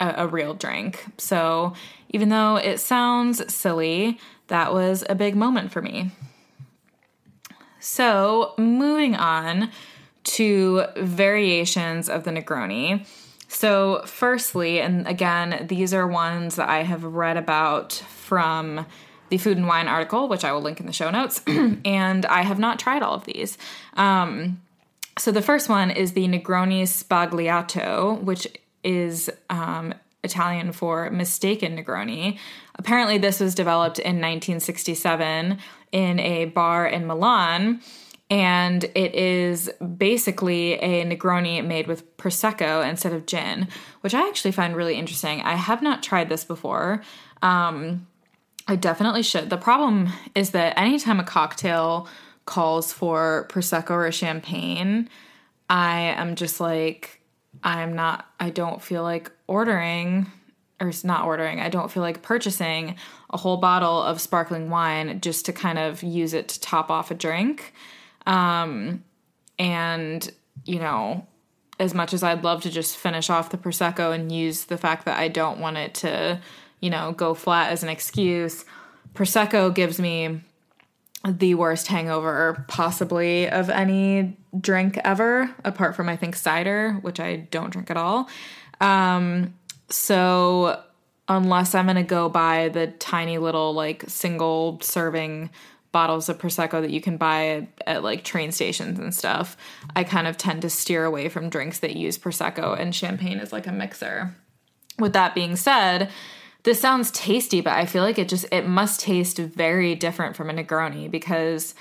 a, 0.00 0.14
a 0.18 0.26
real 0.26 0.54
drink. 0.54 1.04
So 1.18 1.74
even 2.10 2.28
though 2.28 2.56
it 2.56 2.78
sounds 2.78 3.52
silly, 3.52 4.18
that 4.48 4.72
was 4.72 5.04
a 5.08 5.14
big 5.14 5.34
moment 5.34 5.72
for 5.72 5.82
me. 5.82 6.10
So 7.80 8.54
moving 8.58 9.16
on 9.16 9.70
to 10.24 10.84
variations 10.96 12.08
of 12.08 12.24
the 12.24 12.30
Negroni. 12.30 13.06
So, 13.48 14.02
firstly, 14.06 14.80
and 14.80 15.06
again, 15.06 15.66
these 15.68 15.92
are 15.92 16.06
ones 16.06 16.56
that 16.56 16.70
I 16.70 16.84
have 16.84 17.04
read 17.04 17.36
about 17.36 17.92
from 17.92 18.86
the 19.32 19.38
Food 19.38 19.56
and 19.56 19.66
Wine 19.66 19.88
article, 19.88 20.28
which 20.28 20.44
I 20.44 20.52
will 20.52 20.60
link 20.60 20.78
in 20.78 20.84
the 20.84 20.92
show 20.92 21.10
notes, 21.10 21.40
and 21.46 22.26
I 22.26 22.42
have 22.42 22.58
not 22.58 22.78
tried 22.78 23.02
all 23.02 23.14
of 23.14 23.24
these. 23.24 23.56
Um, 23.94 24.60
so, 25.18 25.32
the 25.32 25.40
first 25.40 25.70
one 25.70 25.90
is 25.90 26.12
the 26.12 26.28
Negroni 26.28 26.82
Sbagliato, 26.82 28.22
which 28.22 28.46
is 28.84 29.30
um, 29.48 29.94
Italian 30.22 30.72
for 30.72 31.08
mistaken 31.08 31.78
Negroni. 31.78 32.38
Apparently, 32.74 33.16
this 33.16 33.40
was 33.40 33.54
developed 33.54 33.98
in 33.98 34.16
1967 34.16 35.56
in 35.92 36.20
a 36.20 36.44
bar 36.44 36.86
in 36.86 37.06
Milan 37.06 37.80
and 38.28 38.84
it 38.94 39.14
is 39.14 39.70
basically 39.98 40.74
a 40.74 41.04
Negroni 41.04 41.62
made 41.62 41.86
with 41.86 42.16
Prosecco 42.16 42.86
instead 42.88 43.12
of 43.12 43.26
gin, 43.26 43.68
which 44.00 44.14
I 44.14 44.26
actually 44.26 44.52
find 44.52 44.74
really 44.74 44.94
interesting. 44.94 45.42
I 45.42 45.54
have 45.54 45.82
not 45.82 46.02
tried 46.02 46.30
this 46.30 46.42
before. 46.42 47.02
Um, 47.42 48.06
I 48.68 48.76
definitely 48.76 49.22
should. 49.22 49.50
The 49.50 49.56
problem 49.56 50.08
is 50.34 50.50
that 50.50 50.78
anytime 50.78 51.20
a 51.20 51.24
cocktail 51.24 52.08
calls 52.46 52.92
for 52.92 53.46
Prosecco 53.50 53.90
or 53.90 54.12
champagne, 54.12 55.08
I 55.68 56.00
am 56.00 56.34
just 56.34 56.60
like, 56.60 57.20
I'm 57.62 57.94
not, 57.94 58.26
I 58.38 58.50
don't 58.50 58.82
feel 58.82 59.02
like 59.02 59.30
ordering 59.46 60.30
or 60.80 60.92
not 61.04 61.24
ordering, 61.24 61.60
I 61.60 61.68
don't 61.68 61.90
feel 61.90 62.02
like 62.02 62.22
purchasing 62.22 62.96
a 63.30 63.36
whole 63.36 63.56
bottle 63.58 64.02
of 64.02 64.20
sparkling 64.20 64.68
wine 64.68 65.20
just 65.20 65.46
to 65.46 65.52
kind 65.52 65.78
of 65.78 66.02
use 66.02 66.34
it 66.34 66.48
to 66.48 66.60
top 66.60 66.90
off 66.90 67.10
a 67.10 67.14
drink. 67.14 67.72
Um, 68.26 69.04
and, 69.58 70.28
you 70.64 70.80
know, 70.80 71.26
as 71.78 71.94
much 71.94 72.12
as 72.12 72.22
I'd 72.22 72.42
love 72.42 72.62
to 72.62 72.70
just 72.70 72.96
finish 72.96 73.30
off 73.30 73.50
the 73.50 73.58
Prosecco 73.58 74.14
and 74.14 74.32
use 74.32 74.64
the 74.64 74.76
fact 74.76 75.04
that 75.04 75.18
I 75.18 75.28
don't 75.28 75.60
want 75.60 75.76
it 75.76 75.94
to, 75.94 76.40
you 76.82 76.90
know, 76.90 77.12
go 77.12 77.32
flat 77.32 77.72
as 77.72 77.82
an 77.82 77.88
excuse, 77.88 78.66
Prosecco 79.14 79.74
gives 79.74 79.98
me 79.98 80.42
the 81.26 81.54
worst 81.54 81.86
hangover 81.86 82.64
possibly 82.68 83.48
of 83.48 83.70
any 83.70 84.36
drink 84.60 84.98
ever, 85.04 85.54
apart 85.64 85.96
from 85.96 86.08
I 86.08 86.16
think 86.16 86.36
cider, 86.36 86.94
which 87.02 87.20
I 87.20 87.36
don't 87.36 87.70
drink 87.70 87.90
at 87.90 87.96
all. 87.96 88.28
Um, 88.80 89.54
so 89.88 90.82
unless 91.28 91.74
I'm 91.74 91.86
gonna 91.86 92.02
go 92.02 92.28
buy 92.28 92.68
the 92.68 92.88
tiny 92.88 93.38
little 93.38 93.72
like 93.72 94.04
single 94.08 94.80
serving 94.82 95.50
bottles 95.92 96.28
of 96.28 96.38
prosecco 96.38 96.80
that 96.80 96.90
you 96.90 97.00
can 97.00 97.16
buy 97.18 97.48
at, 97.48 97.68
at, 97.86 98.02
like 98.02 98.24
train 98.24 98.50
stations 98.50 98.98
and 98.98 99.14
stuff 99.14 99.58
i 99.94 100.02
kind 100.02 100.26
of 100.26 100.38
tend 100.38 100.62
to 100.62 100.70
steer 100.70 101.04
away 101.04 101.28
from 101.28 101.50
drinks 101.50 101.80
that 101.80 101.94
use 101.94 102.16
prosecco 102.16 102.78
and 102.78 102.94
champagne 102.94 103.38
as 103.38 103.52
like 103.52 103.66
a 103.66 103.72
mixer 103.72 104.34
with 104.98 105.12
that 105.12 105.34
being 105.34 105.54
said 105.54 106.10
this 106.64 106.80
sounds 106.80 107.10
tasty 107.10 107.60
but 107.60 107.72
i 107.72 107.86
feel 107.86 108.02
like 108.02 108.18
it 108.18 108.28
just 108.28 108.46
it 108.52 108.66
must 108.66 109.00
taste 109.00 109.38
very 109.38 109.94
different 109.94 110.36
from 110.36 110.50
a 110.50 110.52
negroni 110.52 111.10
because 111.10 111.74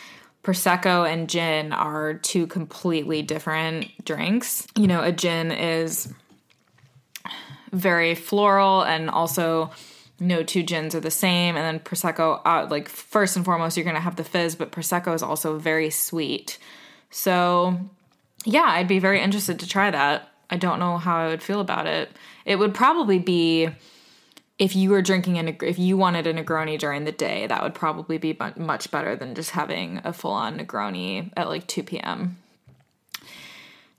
prosecco 0.44 1.12
and 1.12 1.30
gin 1.30 1.72
are 1.72 2.16
two 2.16 2.48
completely 2.48 3.22
different 3.22 3.88
drinks. 4.06 4.68
You 4.76 4.88
know 4.88 5.02
a 5.02 5.12
gin 5.12 5.52
is 5.52 6.12
very 7.72 8.16
floral 8.16 8.82
and 8.82 9.10
also 9.10 9.72
no 10.20 10.44
two 10.44 10.64
gins 10.64 10.94
are 10.96 11.00
the 11.00 11.12
same. 11.12 11.56
And 11.56 11.66
then 11.66 11.80
prosecco 11.80 12.42
uh, 12.46 12.68
like 12.70 12.90
first 12.90 13.36
and 13.36 13.46
foremost 13.46 13.78
you're 13.78 13.84
going 13.84 13.96
to 13.96 14.02
have 14.02 14.16
the 14.16 14.24
fizz 14.24 14.56
but 14.56 14.72
prosecco 14.72 15.14
is 15.14 15.24
also 15.24 15.58
very 15.58 15.90
sweet. 15.90 16.58
So 17.10 17.80
yeah 18.44 18.66
i'd 18.66 18.88
be 18.88 19.00
very 19.00 19.22
interested 19.22 19.60
to 19.60 19.68
try 19.68 19.92
that. 19.92 20.30
I 20.50 20.58
don't 20.58 20.80
know 20.80 20.98
how 20.98 21.18
i 21.18 21.28
would 21.28 21.44
feel 21.44 21.62
about 21.62 21.86
it. 21.86 22.10
It 22.46 22.58
would 22.58 22.74
probably 22.74 23.20
be 23.20 23.70
if 24.62 24.76
you 24.76 24.92
were 24.92 25.02
drinking 25.02 25.38
a 25.40 25.66
if 25.66 25.80
you 25.80 25.98
wanted 25.98 26.28
a 26.28 26.34
negroni 26.34 26.78
during 26.78 27.04
the 27.04 27.12
day 27.12 27.48
that 27.48 27.64
would 27.64 27.74
probably 27.74 28.20
be 28.20 28.38
much 28.56 28.92
better 28.92 29.16
than 29.16 29.34
just 29.34 29.50
having 29.50 30.00
a 30.04 30.14
full-on 30.14 30.60
negroni 30.60 31.32
at 31.36 31.50
like 31.50 31.66
2 31.66 31.82
p.m 31.82 32.38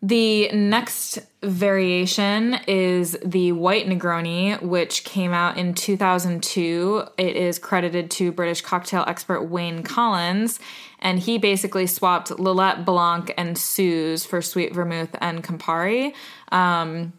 the 0.04 0.50
next 0.50 1.20
variation 1.44 2.54
is 2.66 3.16
the 3.24 3.52
White 3.52 3.86
Negroni, 3.86 4.60
which 4.60 5.04
came 5.04 5.32
out 5.32 5.56
in 5.56 5.74
2002. 5.74 7.04
It 7.16 7.36
is 7.36 7.60
credited 7.60 8.10
to 8.12 8.32
British 8.32 8.62
cocktail 8.62 9.04
expert 9.06 9.44
Wayne 9.44 9.84
Collins, 9.84 10.58
and 10.98 11.20
he 11.20 11.38
basically 11.38 11.86
swapped 11.86 12.30
Lillet 12.30 12.84
Blanc 12.84 13.32
and 13.38 13.56
Suze 13.56 14.26
for 14.26 14.42
sweet 14.42 14.74
vermouth 14.74 15.14
and 15.20 15.44
Campari. 15.44 16.14
Um, 16.50 17.12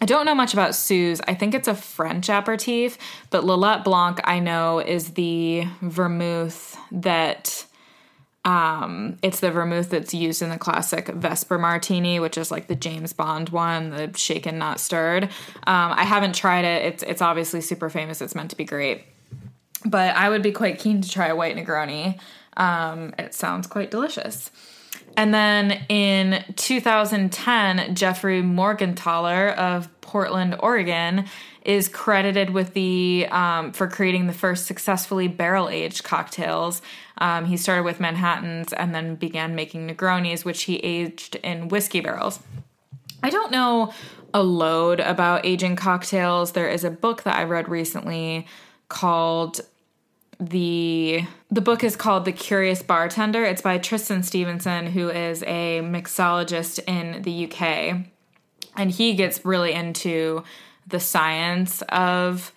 I 0.00 0.04
don't 0.04 0.26
know 0.26 0.34
much 0.34 0.52
about 0.52 0.74
Suze. 0.74 1.20
I 1.26 1.34
think 1.34 1.54
it's 1.54 1.68
a 1.68 1.74
French 1.74 2.28
aperitif, 2.28 2.98
but 3.30 3.44
Lillet 3.44 3.82
Blanc 3.82 4.20
I 4.24 4.40
know 4.40 4.78
is 4.78 5.12
the 5.12 5.66
vermouth 5.80 6.76
that 6.92 7.66
um, 8.44 9.18
it's 9.22 9.40
the 9.40 9.50
vermouth 9.50 9.90
that's 9.90 10.14
used 10.14 10.40
in 10.40 10.50
the 10.50 10.58
classic 10.58 11.08
Vesper 11.08 11.58
Martini, 11.58 12.20
which 12.20 12.38
is 12.38 12.50
like 12.50 12.68
the 12.68 12.76
James 12.76 13.12
Bond 13.12 13.48
one, 13.48 13.90
the 13.90 14.16
shaken 14.16 14.58
not 14.58 14.78
stirred. 14.78 15.24
Um, 15.24 15.92
I 15.92 16.04
haven't 16.04 16.34
tried 16.34 16.64
it. 16.64 16.84
It's 16.84 17.02
it's 17.02 17.22
obviously 17.22 17.60
super 17.60 17.90
famous. 17.90 18.20
It's 18.20 18.36
meant 18.36 18.50
to 18.50 18.56
be 18.56 18.64
great, 18.64 19.04
but 19.84 20.14
I 20.14 20.28
would 20.28 20.42
be 20.42 20.52
quite 20.52 20.78
keen 20.78 21.00
to 21.00 21.10
try 21.10 21.26
a 21.26 21.34
white 21.34 21.56
Negroni. 21.56 22.20
Um, 22.56 23.14
it 23.18 23.34
sounds 23.34 23.66
quite 23.66 23.90
delicious. 23.90 24.50
And 25.16 25.32
then 25.32 25.84
in 25.88 26.44
2010, 26.56 27.94
Jeffrey 27.94 28.42
Morgenthaler 28.42 29.54
of 29.56 29.88
Portland, 30.02 30.56
Oregon, 30.60 31.24
is 31.64 31.88
credited 31.88 32.50
with 32.50 32.74
the 32.74 33.26
um, 33.30 33.72
for 33.72 33.88
creating 33.88 34.26
the 34.26 34.32
first 34.32 34.66
successfully 34.66 35.26
barrel 35.26 35.68
aged 35.68 36.04
cocktails. 36.04 36.80
Um, 37.18 37.46
he 37.46 37.56
started 37.56 37.82
with 37.82 37.98
Manhattans 37.98 38.72
and 38.72 38.94
then 38.94 39.16
began 39.16 39.54
making 39.54 39.88
Negronis, 39.88 40.44
which 40.44 40.64
he 40.64 40.76
aged 40.76 41.36
in 41.36 41.68
whiskey 41.68 42.00
barrels. 42.00 42.38
I 43.22 43.30
don't 43.30 43.50
know 43.50 43.92
a 44.32 44.42
load 44.42 45.00
about 45.00 45.46
aging 45.46 45.76
cocktails. 45.76 46.52
There 46.52 46.68
is 46.68 46.84
a 46.84 46.90
book 46.90 47.22
that 47.22 47.36
I 47.36 47.44
read 47.44 47.68
recently 47.68 48.46
called 48.88 49.60
the 50.38 51.24
the 51.50 51.60
book 51.60 51.84
is 51.84 51.96
called 51.96 52.24
The 52.24 52.32
Curious 52.32 52.82
Bartender. 52.82 53.44
It's 53.44 53.62
by 53.62 53.78
Tristan 53.78 54.22
Stephenson, 54.22 54.88
who 54.88 55.08
is 55.08 55.42
a 55.44 55.80
mixologist 55.82 56.80
in 56.86 57.22
the 57.22 57.46
UK. 57.46 58.06
And 58.76 58.90
he 58.90 59.14
gets 59.14 59.44
really 59.44 59.72
into 59.72 60.42
the 60.86 61.00
science 61.00 61.82
of 61.88 62.52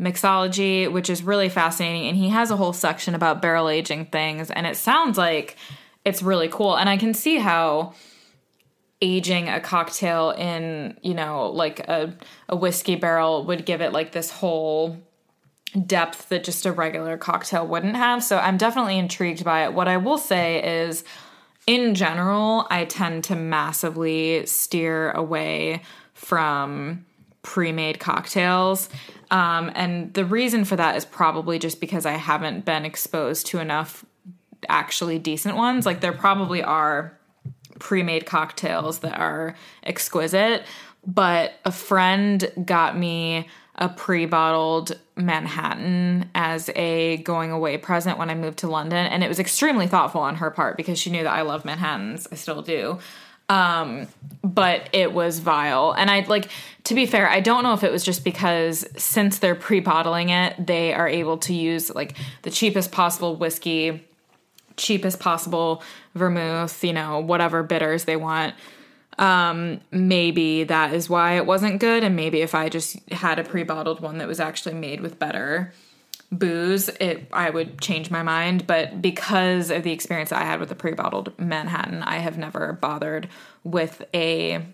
mixology, 0.00 0.90
which 0.90 1.10
is 1.10 1.22
really 1.22 1.48
fascinating. 1.48 2.08
And 2.08 2.16
he 2.16 2.30
has 2.30 2.50
a 2.50 2.56
whole 2.56 2.72
section 2.72 3.14
about 3.14 3.42
barrel 3.42 3.68
aging 3.68 4.06
things, 4.06 4.50
and 4.50 4.66
it 4.66 4.76
sounds 4.76 5.18
like 5.18 5.56
it's 6.04 6.22
really 6.22 6.48
cool. 6.48 6.76
And 6.76 6.88
I 6.88 6.96
can 6.96 7.14
see 7.14 7.36
how 7.36 7.94
aging 9.00 9.48
a 9.48 9.60
cocktail 9.60 10.30
in, 10.30 10.96
you 11.02 11.14
know, 11.14 11.50
like 11.50 11.80
a, 11.80 12.16
a 12.48 12.56
whiskey 12.56 12.96
barrel 12.96 13.44
would 13.44 13.66
give 13.66 13.80
it 13.80 13.92
like 13.92 14.12
this 14.12 14.30
whole 14.30 14.96
depth 15.86 16.28
that 16.28 16.44
just 16.44 16.66
a 16.66 16.72
regular 16.72 17.16
cocktail 17.16 17.66
wouldn't 17.66 17.96
have. 17.96 18.22
So 18.22 18.38
I'm 18.38 18.56
definitely 18.56 18.98
intrigued 18.98 19.44
by 19.44 19.64
it. 19.64 19.72
What 19.72 19.88
I 19.88 19.96
will 19.96 20.18
say 20.18 20.82
is, 20.84 21.04
in 21.66 21.94
general, 21.94 22.66
I 22.70 22.84
tend 22.84 23.24
to 23.24 23.36
massively 23.36 24.44
steer 24.46 25.10
away 25.12 25.82
from 26.14 27.06
pre 27.42 27.72
made 27.72 27.98
cocktails. 28.00 28.88
Um, 29.30 29.70
and 29.74 30.12
the 30.14 30.24
reason 30.24 30.64
for 30.64 30.76
that 30.76 30.96
is 30.96 31.04
probably 31.04 31.58
just 31.58 31.80
because 31.80 32.04
I 32.04 32.12
haven't 32.12 32.64
been 32.64 32.84
exposed 32.84 33.46
to 33.48 33.58
enough 33.58 34.04
actually 34.68 35.18
decent 35.18 35.56
ones. 35.56 35.86
Like, 35.86 36.00
there 36.00 36.12
probably 36.12 36.62
are 36.62 37.16
pre 37.78 38.02
made 38.02 38.26
cocktails 38.26 39.00
that 39.00 39.18
are 39.18 39.56
exquisite, 39.82 40.64
but 41.06 41.54
a 41.64 41.72
friend 41.72 42.50
got 42.64 42.98
me 42.98 43.48
a 43.76 43.88
pre 43.88 44.26
bottled 44.26 44.98
Manhattan 45.16 46.30
as 46.34 46.70
a 46.76 47.18
going 47.18 47.50
away 47.50 47.78
present 47.78 48.18
when 48.18 48.30
I 48.30 48.34
moved 48.34 48.58
to 48.58 48.68
London. 48.68 49.06
And 49.06 49.24
it 49.24 49.28
was 49.28 49.38
extremely 49.38 49.86
thoughtful 49.86 50.20
on 50.20 50.36
her 50.36 50.50
part 50.50 50.76
because 50.76 50.98
she 50.98 51.10
knew 51.10 51.22
that 51.22 51.32
I 51.32 51.42
love 51.42 51.64
Manhattans. 51.64 52.28
I 52.30 52.34
still 52.34 52.62
do. 52.62 52.98
Um, 53.48 54.08
but 54.44 54.88
it 54.92 55.12
was 55.12 55.38
vile. 55.38 55.92
And 55.92 56.10
I 56.10 56.20
like, 56.20 56.50
to 56.84 56.94
be 56.94 57.06
fair, 57.06 57.28
I 57.28 57.40
don't 57.40 57.62
know 57.62 57.74
if 57.74 57.84
it 57.84 57.92
was 57.92 58.04
just 58.04 58.24
because 58.24 58.86
since 58.96 59.38
they're 59.38 59.54
pre 59.54 59.80
bottling 59.80 60.28
it, 60.28 60.66
they 60.66 60.92
are 60.92 61.08
able 61.08 61.38
to 61.38 61.54
use 61.54 61.94
like 61.94 62.16
the 62.42 62.50
cheapest 62.50 62.92
possible 62.92 63.36
whiskey, 63.36 64.06
cheapest 64.76 65.18
possible 65.18 65.82
vermouth, 66.14 66.82
you 66.84 66.92
know, 66.92 67.20
whatever 67.20 67.62
bitters 67.62 68.04
they 68.04 68.16
want 68.16 68.54
um, 69.18 69.80
maybe 69.90 70.64
that 70.64 70.94
is 70.94 71.08
why 71.08 71.36
it 71.36 71.46
wasn't 71.46 71.80
good. 71.80 72.02
And 72.02 72.16
maybe 72.16 72.40
if 72.40 72.54
I 72.54 72.68
just 72.68 72.96
had 73.10 73.38
a 73.38 73.44
pre 73.44 73.62
bottled 73.62 74.00
one 74.00 74.18
that 74.18 74.28
was 74.28 74.40
actually 74.40 74.74
made 74.74 75.00
with 75.00 75.18
better 75.18 75.72
booze, 76.30 76.88
it 76.88 77.28
I 77.32 77.50
would 77.50 77.80
change 77.80 78.10
my 78.10 78.22
mind. 78.22 78.66
But 78.66 79.02
because 79.02 79.70
of 79.70 79.82
the 79.82 79.92
experience 79.92 80.32
I 80.32 80.44
had 80.44 80.60
with 80.60 80.70
the 80.70 80.74
pre 80.74 80.92
bottled 80.92 81.38
Manhattan, 81.38 82.02
I 82.02 82.18
have 82.18 82.38
never 82.38 82.72
bothered 82.72 83.28
with 83.64 84.02
a 84.14 84.64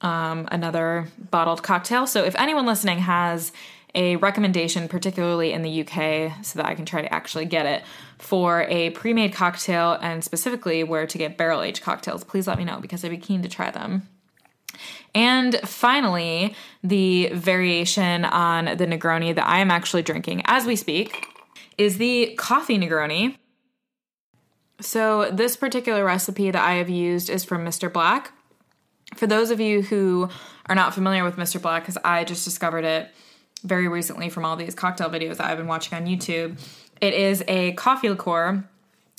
um, 0.00 0.48
another 0.50 1.08
bottled 1.30 1.62
cocktail. 1.62 2.06
So 2.06 2.24
if 2.24 2.34
anyone 2.36 2.66
listening 2.66 2.98
has 2.98 3.52
a 3.94 4.16
recommendation, 4.16 4.88
particularly 4.88 5.52
in 5.52 5.62
the 5.62 5.82
UK, 5.82 6.44
so 6.44 6.58
that 6.58 6.66
I 6.66 6.74
can 6.74 6.84
try 6.84 7.02
to 7.02 7.12
actually 7.12 7.44
get 7.44 7.66
it 7.66 7.82
for 8.18 8.62
a 8.68 8.90
pre 8.90 9.12
made 9.12 9.34
cocktail 9.34 9.98
and 10.00 10.24
specifically 10.24 10.82
where 10.84 11.06
to 11.06 11.18
get 11.18 11.36
barrel 11.36 11.62
aged 11.62 11.82
cocktails, 11.82 12.24
please 12.24 12.46
let 12.46 12.58
me 12.58 12.64
know 12.64 12.80
because 12.80 13.04
I'd 13.04 13.10
be 13.10 13.18
keen 13.18 13.42
to 13.42 13.48
try 13.48 13.70
them. 13.70 14.08
And 15.14 15.60
finally, 15.60 16.54
the 16.82 17.30
variation 17.34 18.24
on 18.24 18.64
the 18.64 18.86
Negroni 18.86 19.34
that 19.34 19.46
I 19.46 19.58
am 19.58 19.70
actually 19.70 20.02
drinking 20.02 20.42
as 20.46 20.64
we 20.64 20.76
speak 20.76 21.26
is 21.76 21.98
the 21.98 22.34
coffee 22.38 22.78
Negroni. 22.78 23.36
So, 24.80 25.30
this 25.30 25.54
particular 25.56 26.04
recipe 26.04 26.50
that 26.50 26.62
I 26.62 26.74
have 26.74 26.88
used 26.88 27.30
is 27.30 27.44
from 27.44 27.64
Mr. 27.64 27.92
Black. 27.92 28.32
For 29.14 29.26
those 29.26 29.50
of 29.50 29.60
you 29.60 29.82
who 29.82 30.30
are 30.66 30.74
not 30.74 30.94
familiar 30.94 31.24
with 31.24 31.36
Mr. 31.36 31.60
Black, 31.60 31.82
because 31.82 31.98
I 32.02 32.24
just 32.24 32.44
discovered 32.44 32.84
it 32.84 33.10
very 33.62 33.88
recently 33.88 34.28
from 34.28 34.44
all 34.44 34.56
these 34.56 34.74
cocktail 34.74 35.08
videos 35.08 35.36
that 35.36 35.46
I've 35.46 35.58
been 35.58 35.66
watching 35.66 35.96
on 35.96 36.06
YouTube. 36.06 36.58
It 37.00 37.14
is 37.14 37.42
a 37.48 37.72
coffee 37.72 38.08
liqueur 38.08 38.64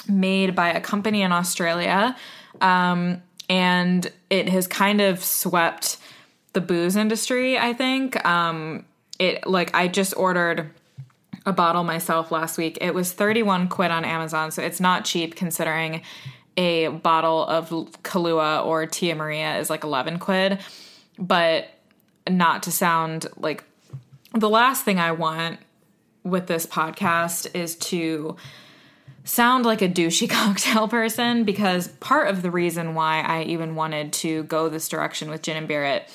made 0.08 0.56
by 0.56 0.70
a 0.70 0.82
company 0.82 1.22
in 1.22 1.32
Australia, 1.32 2.16
um, 2.62 3.22
and 3.50 4.12
it 4.30 4.50
has 4.50 4.68
kind 4.68 5.02
of 5.02 5.24
swept 5.24 5.98
the 6.54 6.62
booze 6.62 6.96
industry. 6.96 7.58
I 7.58 7.74
think 7.74 8.24
um, 8.26 8.86
it 9.20 9.46
like 9.48 9.74
I 9.74 9.88
just 9.88 10.16
ordered 10.16 10.70
a 11.46 11.54
bottle 11.54 11.84
myself 11.84 12.32
last 12.32 12.58
week. 12.58 12.78
It 12.80 12.94
was 12.94 13.12
31 13.12 13.68
quid 13.68 13.92
on 13.92 14.06
Amazon, 14.06 14.52
so 14.52 14.62
it's 14.62 14.80
not 14.80 15.04
cheap 15.04 15.36
considering 15.36 16.02
a 16.56 16.88
bottle 16.88 17.46
of 17.46 17.70
Kahlua 18.04 18.66
or 18.66 18.86
Tia 18.86 19.16
Maria 19.16 19.58
is 19.58 19.70
like 19.70 19.84
11 19.84 20.20
quid. 20.20 20.60
But 21.20 21.70
not 22.30 22.64
to 22.64 22.72
sound 22.72 23.28
like 23.38 23.64
the 24.34 24.50
last 24.50 24.84
thing 24.84 25.00
I 25.00 25.12
want 25.12 25.60
with 26.24 26.48
this 26.48 26.66
podcast 26.66 27.54
is 27.56 27.76
to 27.76 28.36
sound 29.24 29.66
like 29.66 29.82
a 29.82 29.90
douchey 29.90 30.30
cocktail 30.30 30.88
person 30.88 31.44
because 31.44 31.88
part 31.88 32.28
of 32.28 32.42
the 32.42 32.52
reason 32.52 32.96
why 32.96 33.22
I 33.22 33.44
even 33.44 33.76
wanted 33.76 34.14
to 34.14 34.44
go 34.44 34.70
this 34.70 34.90
direction 34.90 35.30
with 35.30 35.42
Gin 35.42 35.58
and 35.58 35.68
Barrett 35.68 36.10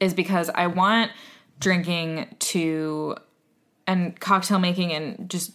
is 0.00 0.14
because 0.14 0.50
I 0.54 0.66
want 0.66 1.10
drinking 1.60 2.34
to 2.38 3.16
and 3.86 4.18
cocktail 4.18 4.58
making 4.58 4.92
and 4.92 5.28
just 5.28 5.52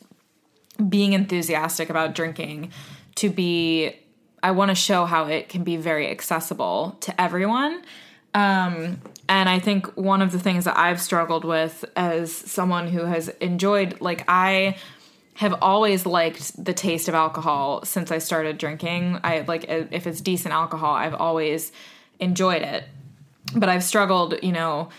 being 0.88 1.13
enthusiastic 1.13 1.89
about 1.89 2.15
drinking 2.15 2.71
to 3.15 3.29
be 3.29 3.95
I 4.41 4.51
want 4.51 4.69
to 4.69 4.75
show 4.75 5.05
how 5.05 5.25
it 5.25 5.49
can 5.49 5.63
be 5.63 5.75
very 5.75 6.10
accessible 6.10 6.97
to 7.01 7.19
everyone. 7.19 7.82
Um, 8.34 9.01
and 9.29 9.47
I 9.47 9.59
think 9.59 9.85
one 9.95 10.23
of 10.23 10.31
the 10.31 10.39
things 10.39 10.65
that 10.65 10.75
I've 10.75 10.99
struggled 10.99 11.45
with 11.45 11.85
as 11.95 12.35
someone 12.35 12.87
who 12.87 13.05
has 13.05 13.29
enjoyed, 13.39 14.01
like, 14.01 14.25
I 14.27 14.75
have 15.35 15.55
always 15.61 16.07
liked 16.07 16.61
the 16.61 16.73
taste 16.73 17.07
of 17.07 17.13
alcohol 17.13 17.85
since 17.85 18.11
I 18.11 18.17
started 18.17 18.57
drinking. 18.57 19.19
I 19.23 19.41
like, 19.41 19.65
if 19.69 20.07
it's 20.07 20.19
decent 20.19 20.53
alcohol, 20.53 20.95
I've 20.95 21.13
always 21.13 21.71
enjoyed 22.19 22.63
it. 22.63 22.85
But 23.55 23.69
I've 23.69 23.83
struggled, 23.83 24.33
you 24.41 24.51
know, 24.51 24.89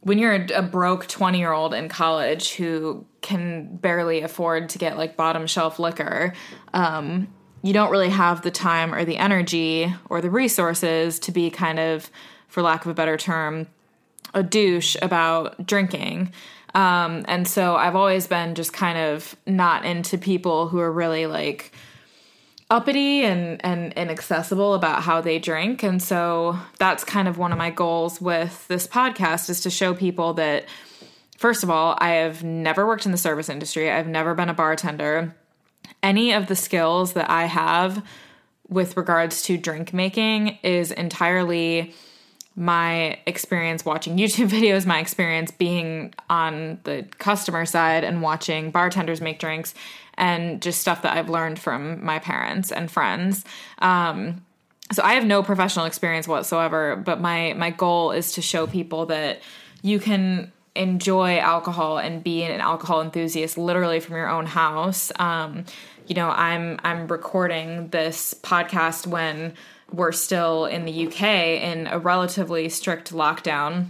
when 0.00 0.18
you're 0.18 0.44
a 0.52 0.62
broke 0.62 1.06
20 1.06 1.38
year 1.38 1.52
old 1.52 1.72
in 1.72 1.88
college 1.88 2.54
who 2.54 3.06
can 3.20 3.76
barely 3.76 4.22
afford 4.22 4.70
to 4.70 4.78
get 4.78 4.98
like 4.98 5.16
bottom 5.16 5.46
shelf 5.46 5.78
liquor, 5.78 6.34
um, 6.74 7.28
you 7.62 7.72
don't 7.72 7.92
really 7.92 8.10
have 8.10 8.42
the 8.42 8.50
time 8.50 8.92
or 8.92 9.04
the 9.04 9.16
energy 9.16 9.94
or 10.10 10.20
the 10.20 10.30
resources 10.30 11.20
to 11.20 11.30
be 11.30 11.48
kind 11.48 11.78
of 11.78 12.10
for 12.52 12.62
lack 12.62 12.84
of 12.84 12.90
a 12.90 12.94
better 12.94 13.16
term, 13.16 13.66
a 14.34 14.42
douche 14.42 14.94
about 15.00 15.66
drinking. 15.66 16.30
Um, 16.74 17.24
and 17.26 17.48
so 17.48 17.76
I've 17.76 17.96
always 17.96 18.26
been 18.26 18.54
just 18.54 18.74
kind 18.74 18.98
of 18.98 19.34
not 19.46 19.86
into 19.86 20.18
people 20.18 20.68
who 20.68 20.78
are 20.78 20.92
really 20.92 21.24
like 21.24 21.72
uppity 22.70 23.24
and, 23.24 23.64
and 23.64 23.94
inaccessible 23.94 24.74
about 24.74 25.02
how 25.02 25.22
they 25.22 25.38
drink. 25.38 25.82
And 25.82 26.02
so 26.02 26.58
that's 26.78 27.04
kind 27.04 27.26
of 27.26 27.38
one 27.38 27.52
of 27.52 27.58
my 27.58 27.70
goals 27.70 28.20
with 28.20 28.68
this 28.68 28.86
podcast 28.86 29.48
is 29.48 29.62
to 29.62 29.70
show 29.70 29.94
people 29.94 30.34
that, 30.34 30.66
first 31.38 31.62
of 31.62 31.70
all, 31.70 31.96
I 31.98 32.10
have 32.10 32.44
never 32.44 32.86
worked 32.86 33.06
in 33.06 33.12
the 33.12 33.18
service 33.18 33.48
industry, 33.48 33.90
I've 33.90 34.08
never 34.08 34.34
been 34.34 34.50
a 34.50 34.54
bartender. 34.54 35.34
Any 36.02 36.32
of 36.32 36.48
the 36.48 36.56
skills 36.56 37.14
that 37.14 37.30
I 37.30 37.46
have 37.46 38.04
with 38.68 38.98
regards 38.98 39.40
to 39.44 39.56
drink 39.56 39.94
making 39.94 40.58
is 40.62 40.90
entirely 40.90 41.94
my 42.56 43.18
experience 43.26 43.84
watching 43.84 44.16
YouTube 44.18 44.48
videos, 44.48 44.86
my 44.86 45.00
experience 45.00 45.50
being 45.50 46.14
on 46.28 46.78
the 46.84 47.06
customer 47.18 47.64
side 47.66 48.04
and 48.04 48.22
watching 48.22 48.70
bartenders 48.70 49.20
make 49.20 49.38
drinks, 49.38 49.74
and 50.14 50.60
just 50.60 50.80
stuff 50.80 51.02
that 51.02 51.16
I've 51.16 51.30
learned 51.30 51.58
from 51.58 52.04
my 52.04 52.18
parents 52.18 52.70
and 52.70 52.90
friends. 52.90 53.44
Um, 53.78 54.44
so 54.92 55.02
I 55.02 55.14
have 55.14 55.24
no 55.24 55.42
professional 55.42 55.86
experience 55.86 56.28
whatsoever, 56.28 56.96
but 56.96 57.20
my 57.20 57.54
my 57.54 57.70
goal 57.70 58.12
is 58.12 58.32
to 58.32 58.42
show 58.42 58.66
people 58.66 59.06
that 59.06 59.40
you 59.82 59.98
can 59.98 60.52
enjoy 60.74 61.38
alcohol 61.38 61.98
and 61.98 62.22
be 62.24 62.42
an 62.42 62.60
alcohol 62.60 63.02
enthusiast 63.02 63.58
literally 63.58 64.00
from 64.00 64.16
your 64.16 64.28
own 64.28 64.46
house. 64.46 65.12
Um, 65.18 65.64
you 66.06 66.14
know, 66.14 66.28
I'm 66.30 66.78
I'm 66.84 67.06
recording 67.08 67.88
this 67.88 68.34
podcast 68.42 69.06
when 69.06 69.54
we're 69.92 70.12
still 70.12 70.66
in 70.66 70.84
the 70.84 71.06
UK 71.06 71.22
in 71.22 71.86
a 71.86 71.98
relatively 71.98 72.68
strict 72.68 73.12
lockdown 73.12 73.88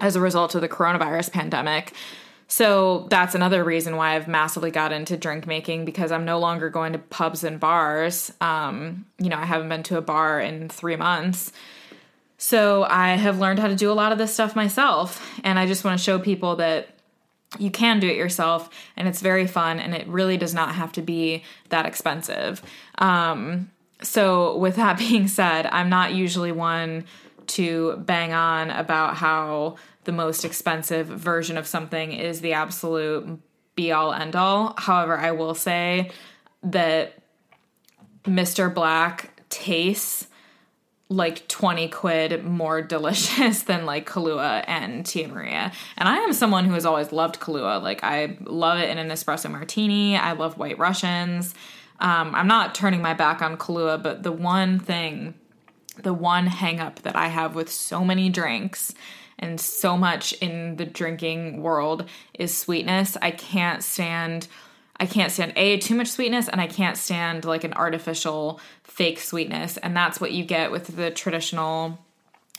as 0.00 0.16
a 0.16 0.20
result 0.20 0.54
of 0.54 0.60
the 0.60 0.68
coronavirus 0.68 1.32
pandemic. 1.32 1.92
So 2.48 3.06
that's 3.08 3.34
another 3.34 3.64
reason 3.64 3.96
why 3.96 4.14
I've 4.14 4.28
massively 4.28 4.70
got 4.70 4.92
into 4.92 5.16
drink 5.16 5.46
making 5.46 5.86
because 5.86 6.12
I'm 6.12 6.26
no 6.26 6.38
longer 6.38 6.68
going 6.68 6.92
to 6.92 6.98
pubs 6.98 7.44
and 7.44 7.58
bars. 7.58 8.30
Um, 8.42 9.06
you 9.18 9.30
know, 9.30 9.38
I 9.38 9.46
haven't 9.46 9.70
been 9.70 9.82
to 9.84 9.96
a 9.96 10.02
bar 10.02 10.38
in 10.38 10.68
three 10.68 10.96
months. 10.96 11.50
So 12.36 12.84
I 12.84 13.10
have 13.10 13.38
learned 13.38 13.58
how 13.58 13.68
to 13.68 13.74
do 13.74 13.90
a 13.90 13.94
lot 13.94 14.12
of 14.12 14.18
this 14.18 14.34
stuff 14.34 14.54
myself. 14.54 15.26
And 15.42 15.58
I 15.58 15.66
just 15.66 15.82
want 15.82 15.98
to 15.98 16.04
show 16.04 16.18
people 16.18 16.56
that 16.56 16.88
you 17.58 17.70
can 17.70 18.00
do 18.00 18.08
it 18.08 18.16
yourself 18.16 18.68
and 18.96 19.08
it's 19.08 19.20
very 19.20 19.46
fun 19.46 19.78
and 19.78 19.94
it 19.94 20.06
really 20.06 20.36
does 20.36 20.52
not 20.52 20.74
have 20.74 20.92
to 20.92 21.02
be 21.02 21.44
that 21.70 21.86
expensive. 21.86 22.62
Um, 22.98 23.70
so, 24.02 24.56
with 24.56 24.76
that 24.76 24.98
being 24.98 25.28
said, 25.28 25.66
I'm 25.66 25.88
not 25.88 26.14
usually 26.14 26.52
one 26.52 27.04
to 27.48 27.96
bang 27.98 28.32
on 28.32 28.70
about 28.70 29.16
how 29.16 29.76
the 30.04 30.12
most 30.12 30.44
expensive 30.44 31.06
version 31.06 31.56
of 31.56 31.66
something 31.66 32.12
is 32.12 32.40
the 32.40 32.54
absolute 32.54 33.38
be 33.74 33.92
all 33.92 34.12
end 34.12 34.36
all. 34.36 34.74
However, 34.76 35.16
I 35.16 35.30
will 35.32 35.54
say 35.54 36.10
that 36.62 37.14
Mr. 38.24 38.72
Black 38.72 39.30
tastes 39.48 40.26
like 41.08 41.46
20 41.48 41.88
quid 41.88 42.44
more 42.44 42.82
delicious 42.96 43.62
than 43.62 43.86
like 43.86 44.08
Kahlua 44.08 44.64
and 44.66 45.04
Tia 45.04 45.28
Maria. 45.28 45.72
And 45.96 46.08
I 46.08 46.18
am 46.18 46.32
someone 46.32 46.64
who 46.64 46.74
has 46.74 46.86
always 46.86 47.12
loved 47.12 47.38
Kahlua. 47.40 47.82
Like 47.82 48.02
I 48.02 48.38
love 48.40 48.78
it 48.78 48.88
in 48.88 48.98
an 48.98 49.08
espresso 49.08 49.50
martini. 49.50 50.16
I 50.16 50.32
love 50.32 50.58
white 50.58 50.78
Russians. 50.78 51.54
Um, 52.02 52.34
I'm 52.34 52.48
not 52.48 52.74
turning 52.74 53.00
my 53.00 53.14
back 53.14 53.40
on 53.40 53.56
Kahlua, 53.56 54.02
but 54.02 54.24
the 54.24 54.32
one 54.32 54.80
thing, 54.80 55.34
the 56.02 56.12
one 56.12 56.48
hang 56.48 56.80
up 56.80 57.00
that 57.02 57.14
I 57.14 57.28
have 57.28 57.54
with 57.54 57.70
so 57.70 58.04
many 58.04 58.28
drinks 58.28 58.92
and 59.38 59.60
so 59.60 59.96
much 59.96 60.32
in 60.34 60.76
the 60.76 60.84
drinking 60.84 61.62
world 61.62 62.04
is 62.34 62.56
sweetness. 62.56 63.16
I 63.22 63.30
can't 63.30 63.82
stand 63.82 64.48
I 65.00 65.06
can't 65.06 65.32
stand 65.32 65.54
a 65.56 65.78
too 65.78 65.96
much 65.96 66.08
sweetness 66.08 66.48
and 66.48 66.60
I 66.60 66.68
can't 66.68 66.96
stand 66.96 67.44
like 67.44 67.64
an 67.64 67.72
artificial 67.72 68.60
fake 68.84 69.18
sweetness 69.18 69.76
and 69.78 69.96
that's 69.96 70.20
what 70.20 70.30
you 70.30 70.44
get 70.44 70.70
with 70.70 70.96
the 70.96 71.10
traditional 71.10 71.98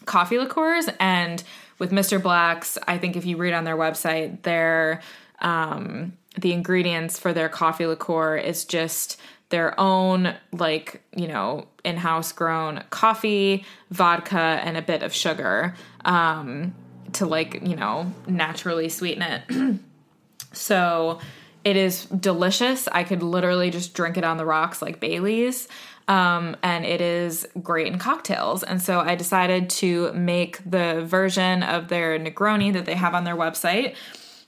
coffee 0.05 0.37
liqueurs 0.39 0.89
and 0.99 1.41
with 1.79 1.91
Mr. 1.91 2.21
Black's, 2.21 2.77
I 2.85 2.97
think 2.97 3.15
if 3.15 3.25
you 3.25 3.37
read 3.37 3.53
on 3.53 3.63
their 3.63 3.77
website, 3.77 4.41
their 4.41 5.01
um 5.39 6.13
the 6.37 6.51
ingredients 6.51 7.19
for 7.19 7.31
their 7.31 7.49
coffee 7.49 7.85
liqueur 7.85 8.37
is 8.37 8.65
just 8.65 9.19
their 9.53 9.79
own 9.79 10.33
like 10.51 11.03
you 11.15 11.27
know 11.27 11.67
in-house 11.83 12.31
grown 12.31 12.83
coffee 12.89 13.63
vodka 13.91 14.59
and 14.63 14.77
a 14.77 14.81
bit 14.81 15.03
of 15.03 15.13
sugar 15.13 15.75
um, 16.05 16.73
to 17.11 17.27
like 17.27 17.61
you 17.61 17.75
know 17.75 18.11
naturally 18.25 18.89
sweeten 18.89 19.21
it 19.21 19.79
so 20.53 21.19
it 21.63 21.77
is 21.77 22.05
delicious. 22.07 22.89
I 22.89 23.03
could 23.05 23.23
literally 23.23 23.69
just 23.69 23.93
drink 23.93 24.17
it 24.17 24.25
on 24.25 24.35
the 24.35 24.45
rocks 24.45 24.81
like 24.81 24.99
Bailey's. 24.99 25.69
Um, 26.09 26.57
and 26.61 26.85
it 26.85 26.99
is 26.99 27.47
great 27.61 27.87
in 27.87 27.97
cocktails. 27.97 28.63
And 28.63 28.81
so 28.81 28.99
I 28.99 29.15
decided 29.15 29.69
to 29.69 30.11
make 30.11 30.59
the 30.69 31.05
version 31.05 31.63
of 31.63 31.87
their 31.87 32.19
Negroni 32.19 32.73
that 32.73 32.85
they 32.85 32.95
have 32.95 33.15
on 33.15 33.23
their 33.23 33.37
website. 33.37 33.95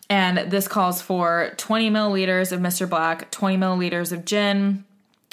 And 0.09 0.51
this 0.51 0.67
calls 0.67 1.01
for 1.01 1.53
20 1.55 1.89
milliliters 1.89 2.51
of 2.51 2.59
Mr. 2.59 2.89
Black, 2.89 3.31
20 3.31 3.57
milliliters 3.57 4.11
of 4.11 4.25
gin, 4.25 4.83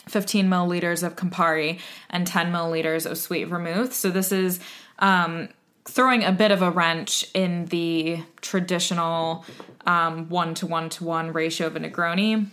15 0.08 0.48
milliliters 0.48 1.02
of 1.02 1.16
Campari, 1.16 1.80
and 2.10 2.26
10 2.26 2.52
milliliters 2.52 3.10
of 3.10 3.18
sweet 3.18 3.44
vermouth. 3.44 3.92
So 3.92 4.10
this 4.10 4.32
is 4.32 4.60
um, 4.98 5.48
throwing 5.84 6.24
a 6.24 6.32
bit 6.32 6.50
of 6.50 6.62
a 6.62 6.70
wrench 6.70 7.26
in 7.34 7.66
the 7.66 8.22
traditional 8.40 9.44
one 9.84 10.54
to 10.54 10.66
one 10.66 10.88
to 10.90 11.04
one 11.04 11.32
ratio 11.32 11.66
of 11.66 11.76
a 11.76 11.80
Negroni, 11.80 12.46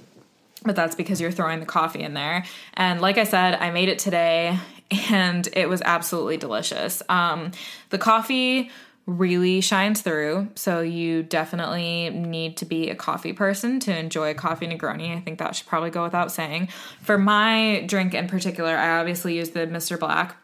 but 0.64 0.76
that's 0.76 0.96
because 0.96 1.22
you're 1.22 1.32
throwing 1.32 1.60
the 1.60 1.66
coffee 1.66 2.02
in 2.02 2.14
there. 2.14 2.46
And 2.74 3.02
like 3.02 3.18
I 3.18 3.24
said, 3.24 3.56
I 3.56 3.72
made 3.72 3.90
it 3.90 4.00
today 4.00 4.58
and 5.10 5.48
it 5.54 5.70
was 5.70 5.82
absolutely 5.84 6.38
delicious. 6.38 7.02
Um, 7.10 7.52
the 7.90 7.98
coffee 7.98 8.72
really 9.10 9.60
shines 9.62 10.02
through, 10.02 10.50
so 10.56 10.82
you 10.82 11.24
definitely 11.24 12.10
need 12.10 12.58
to 12.58 12.66
be 12.66 12.90
a 12.90 12.96
coffee 12.96 13.34
person 13.34 13.80
to 13.82 13.98
enjoy 13.98 14.34
coffee 14.34 14.68
Negroni. 14.68 15.16
I 15.16 15.20
think 15.20 15.40
that 15.40 15.56
should 15.56 15.68
probably 15.68 15.90
go 15.90 16.04
without 16.04 16.32
saying. 16.32 16.70
For 17.02 17.18
my 17.18 17.84
drink 17.88 18.14
in 18.14 18.28
particular, 18.28 18.76
I 18.78 19.00
obviously 19.00 19.38
use 19.38 19.50
the 19.52 19.62
Mr. 19.62 20.00
Black 20.00 20.36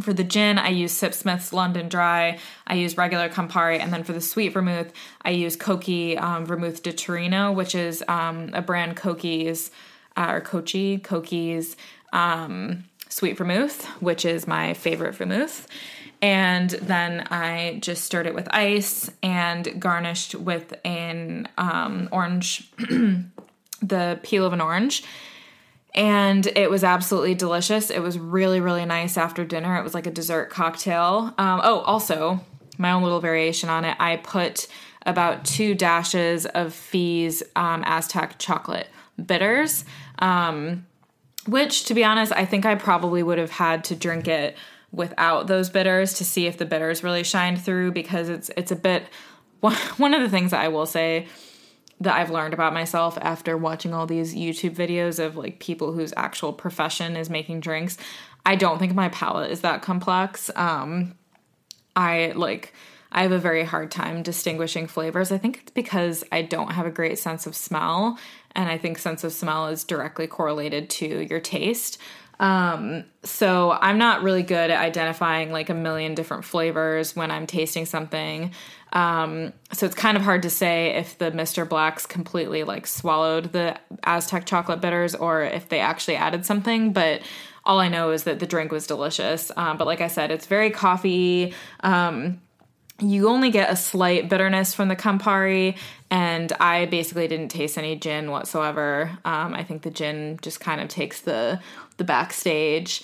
for 0.00 0.12
the 0.12 0.24
gin, 0.24 0.58
I 0.58 0.70
use 0.70 0.98
Sipsmith's 0.98 1.52
London 1.52 1.88
Dry. 1.88 2.38
I 2.66 2.74
use 2.74 2.96
regular 2.96 3.28
Campari, 3.28 3.78
and 3.78 3.92
then 3.92 4.04
for 4.04 4.12
the 4.14 4.22
sweet 4.22 4.50
vermouth, 4.54 4.90
I 5.22 5.30
use 5.30 5.54
Cocchi 5.54 6.16
um, 6.16 6.46
Vermouth 6.46 6.82
de 6.82 6.92
Torino, 6.92 7.52
which 7.52 7.74
is 7.74 8.02
um, 8.08 8.50
a 8.54 8.62
brand 8.62 8.96
Cocchi's 8.96 9.70
uh, 10.16 10.28
or 10.30 10.40
Cocchi 10.40 10.98
Cocchi's 10.98 11.76
um, 12.12 12.84
sweet 13.10 13.36
vermouth, 13.36 13.84
which 14.00 14.24
is 14.24 14.46
my 14.46 14.72
favorite 14.72 15.14
vermouth. 15.14 15.68
And 16.22 16.70
then 16.70 17.26
I 17.30 17.78
just 17.82 18.04
stirred 18.04 18.26
it 18.26 18.34
with 18.34 18.48
ice 18.54 19.10
and 19.22 19.80
garnished 19.80 20.36
with 20.36 20.72
an 20.84 21.48
um, 21.58 22.08
orange, 22.12 22.70
the 23.82 24.20
peel 24.22 24.46
of 24.46 24.52
an 24.52 24.60
orange 24.60 25.02
and 25.94 26.46
it 26.46 26.70
was 26.70 26.84
absolutely 26.84 27.34
delicious. 27.34 27.90
It 27.90 28.00
was 28.00 28.18
really, 28.18 28.60
really 28.60 28.86
nice 28.86 29.16
after 29.16 29.44
dinner. 29.44 29.76
It 29.76 29.82
was 29.82 29.94
like 29.94 30.06
a 30.06 30.10
dessert 30.10 30.50
cocktail. 30.50 31.34
Um, 31.36 31.60
oh, 31.62 31.80
also, 31.80 32.40
my 32.78 32.92
own 32.92 33.02
little 33.02 33.20
variation 33.20 33.68
on 33.68 33.84
it, 33.84 33.96
I 34.00 34.16
put 34.16 34.66
about 35.04 35.44
two 35.44 35.74
dashes 35.74 36.46
of 36.46 36.72
Fee's 36.72 37.42
um, 37.56 37.82
Aztec 37.84 38.38
chocolate 38.38 38.88
bitters, 39.24 39.84
um, 40.20 40.86
which, 41.46 41.84
to 41.84 41.94
be 41.94 42.04
honest, 42.04 42.32
I 42.32 42.46
think 42.46 42.64
I 42.64 42.74
probably 42.76 43.22
would 43.22 43.38
have 43.38 43.50
had 43.50 43.84
to 43.84 43.96
drink 43.96 44.28
it 44.28 44.56
without 44.92 45.46
those 45.46 45.70
bitters 45.70 46.12
to 46.14 46.24
see 46.24 46.46
if 46.46 46.58
the 46.58 46.66
bitters 46.66 47.02
really 47.02 47.24
shined 47.24 47.60
through 47.60 47.90
because 47.92 48.28
it's 48.28 48.50
it's 48.56 48.70
a 48.70 48.76
bit 48.76 49.04
one 49.60 50.14
of 50.14 50.20
the 50.20 50.28
things 50.28 50.50
that 50.50 50.60
I 50.60 50.68
will 50.68 50.86
say 50.86 51.26
that 52.00 52.14
I've 52.14 52.30
learned 52.30 52.52
about 52.52 52.74
myself 52.74 53.16
after 53.20 53.56
watching 53.56 53.94
all 53.94 54.06
these 54.06 54.34
YouTube 54.34 54.74
videos 54.74 55.24
of 55.24 55.36
like 55.36 55.60
people 55.60 55.92
whose 55.92 56.12
actual 56.16 56.52
profession 56.52 57.16
is 57.16 57.30
making 57.30 57.60
drinks. 57.60 57.96
I 58.44 58.56
don't 58.56 58.78
think 58.78 58.92
my 58.94 59.08
palate 59.10 59.50
is 59.50 59.60
that 59.62 59.82
complex. 59.82 60.50
Um 60.56 61.14
I 61.96 62.32
like 62.34 62.74
I 63.14 63.22
have 63.22 63.32
a 63.32 63.38
very 63.38 63.64
hard 63.64 63.90
time 63.90 64.22
distinguishing 64.22 64.86
flavors. 64.86 65.30
I 65.30 65.38
think 65.38 65.58
it's 65.58 65.70
because 65.70 66.24
I 66.32 66.42
don't 66.42 66.72
have 66.72 66.86
a 66.86 66.90
great 66.90 67.18
sense 67.18 67.46
of 67.46 67.54
smell 67.54 68.18
and 68.54 68.68
I 68.68 68.78
think 68.78 68.98
sense 68.98 69.22
of 69.22 69.32
smell 69.32 69.68
is 69.68 69.84
directly 69.84 70.26
correlated 70.26 70.90
to 70.90 71.26
your 71.26 71.40
taste. 71.40 71.98
Um, 72.42 73.04
so 73.22 73.70
I'm 73.70 73.98
not 73.98 74.24
really 74.24 74.42
good 74.42 74.72
at 74.72 74.82
identifying 74.82 75.52
like 75.52 75.70
a 75.70 75.74
million 75.74 76.16
different 76.16 76.44
flavors 76.44 77.14
when 77.14 77.30
I'm 77.30 77.46
tasting 77.46 77.86
something. 77.86 78.50
Um, 78.92 79.52
so 79.72 79.86
it's 79.86 79.94
kind 79.94 80.16
of 80.16 80.24
hard 80.24 80.42
to 80.42 80.50
say 80.50 80.96
if 80.96 81.16
the 81.18 81.30
Mr. 81.30 81.66
Blacks 81.66 82.04
completely 82.04 82.64
like 82.64 82.88
swallowed 82.88 83.52
the 83.52 83.78
Aztec 84.02 84.44
chocolate 84.44 84.80
bitters 84.80 85.14
or 85.14 85.42
if 85.42 85.68
they 85.68 85.78
actually 85.78 86.16
added 86.16 86.44
something. 86.44 86.92
But 86.92 87.22
all 87.64 87.78
I 87.78 87.88
know 87.88 88.10
is 88.10 88.24
that 88.24 88.40
the 88.40 88.46
drink 88.46 88.72
was 88.72 88.88
delicious. 88.88 89.52
Um, 89.56 89.78
but 89.78 89.86
like 89.86 90.00
I 90.00 90.08
said, 90.08 90.32
it's 90.32 90.46
very 90.46 90.70
coffee. 90.70 91.54
Um, 91.80 92.40
you 92.98 93.28
only 93.28 93.50
get 93.50 93.70
a 93.70 93.76
slight 93.76 94.28
bitterness 94.28 94.74
from 94.74 94.88
the 94.88 94.96
Campari, 94.96 95.76
and 96.12 96.52
I 96.60 96.84
basically 96.84 97.26
didn't 97.26 97.48
taste 97.48 97.78
any 97.78 97.96
gin 97.96 98.30
whatsoever. 98.30 99.18
Um, 99.24 99.54
I 99.54 99.64
think 99.64 99.80
the 99.82 99.90
gin 99.90 100.38
just 100.42 100.60
kind 100.60 100.80
of 100.80 100.88
takes 100.88 101.22
the 101.22 101.60
the 101.96 102.04
backstage 102.04 103.02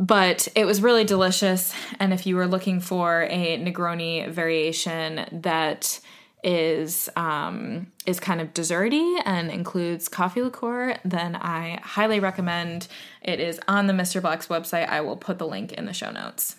but 0.00 0.48
it 0.54 0.64
was 0.64 0.80
really 0.80 1.04
delicious. 1.04 1.74
And 1.98 2.14
if 2.14 2.26
you 2.26 2.34
were 2.34 2.46
looking 2.46 2.80
for 2.80 3.26
a 3.28 3.58
Negroni 3.58 4.30
variation 4.30 5.26
that 5.30 6.00
is 6.42 7.10
um, 7.16 7.86
is 8.06 8.18
kind 8.18 8.40
of 8.40 8.54
desserty 8.54 9.20
and 9.26 9.50
includes 9.50 10.08
coffee 10.08 10.40
liqueur, 10.40 10.96
then 11.04 11.36
I 11.36 11.80
highly 11.82 12.18
recommend. 12.18 12.88
It 13.20 13.40
is 13.40 13.60
on 13.68 13.88
the 13.88 13.92
Mr. 13.92 14.22
Black's 14.22 14.46
website. 14.46 14.88
I 14.88 15.02
will 15.02 15.18
put 15.18 15.38
the 15.38 15.46
link 15.46 15.72
in 15.72 15.84
the 15.84 15.92
show 15.92 16.10
notes. 16.10 16.56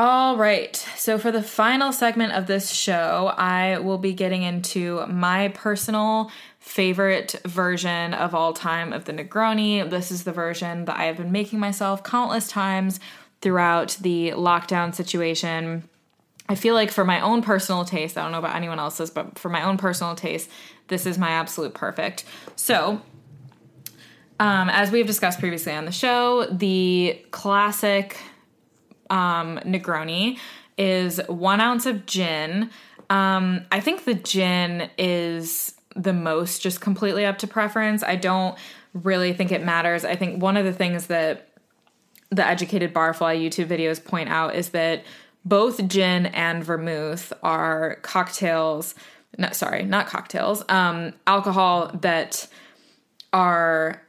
All 0.00 0.36
right, 0.36 0.76
so 0.96 1.18
for 1.18 1.32
the 1.32 1.42
final 1.42 1.92
segment 1.92 2.32
of 2.32 2.46
this 2.46 2.70
show, 2.70 3.34
I 3.36 3.78
will 3.78 3.98
be 3.98 4.12
getting 4.12 4.44
into 4.44 5.04
my 5.08 5.48
personal 5.48 6.30
favorite 6.60 7.34
version 7.44 8.14
of 8.14 8.32
all 8.32 8.52
time 8.52 8.92
of 8.92 9.06
the 9.06 9.12
Negroni. 9.12 9.90
This 9.90 10.12
is 10.12 10.22
the 10.22 10.30
version 10.30 10.84
that 10.84 10.96
I 10.96 11.06
have 11.06 11.16
been 11.16 11.32
making 11.32 11.58
myself 11.58 12.04
countless 12.04 12.46
times 12.46 13.00
throughout 13.40 13.98
the 14.00 14.34
lockdown 14.36 14.94
situation. 14.94 15.88
I 16.48 16.54
feel 16.54 16.76
like 16.76 16.92
for 16.92 17.04
my 17.04 17.20
own 17.20 17.42
personal 17.42 17.84
taste, 17.84 18.16
I 18.16 18.22
don't 18.22 18.30
know 18.30 18.38
about 18.38 18.54
anyone 18.54 18.78
else's, 18.78 19.10
but 19.10 19.36
for 19.36 19.48
my 19.48 19.64
own 19.64 19.78
personal 19.78 20.14
taste, 20.14 20.48
this 20.86 21.06
is 21.06 21.18
my 21.18 21.30
absolute 21.30 21.74
perfect. 21.74 22.24
So, 22.54 23.02
um, 24.38 24.70
as 24.70 24.92
we've 24.92 25.08
discussed 25.08 25.40
previously 25.40 25.72
on 25.72 25.86
the 25.86 25.90
show, 25.90 26.46
the 26.52 27.20
classic 27.32 28.16
um, 29.10 29.58
Negroni 29.64 30.38
is 30.76 31.20
one 31.28 31.60
ounce 31.60 31.86
of 31.86 32.06
gin. 32.06 32.70
Um, 33.10 33.64
I 33.72 33.80
think 33.80 34.04
the 34.04 34.14
gin 34.14 34.90
is 34.98 35.74
the 35.96 36.12
most 36.12 36.62
just 36.62 36.80
completely 36.80 37.24
up 37.24 37.38
to 37.38 37.46
preference. 37.46 38.02
I 38.02 38.16
don't 38.16 38.56
really 38.94 39.32
think 39.32 39.52
it 39.52 39.64
matters. 39.64 40.04
I 40.04 40.14
think 40.14 40.42
one 40.42 40.56
of 40.56 40.64
the 40.64 40.72
things 40.72 41.06
that 41.06 41.48
the 42.30 42.46
educated 42.46 42.94
barfly 42.94 43.40
YouTube 43.42 43.66
videos 43.66 44.02
point 44.02 44.28
out 44.28 44.54
is 44.54 44.70
that 44.70 45.04
both 45.44 45.86
gin 45.88 46.26
and 46.26 46.62
vermouth 46.62 47.32
are 47.42 47.96
cocktails. 48.02 48.94
No, 49.38 49.50
sorry, 49.52 49.84
not 49.84 50.06
cocktails. 50.06 50.62
Um, 50.68 51.14
alcohol 51.26 51.90
that 52.02 52.46
are 53.32 54.02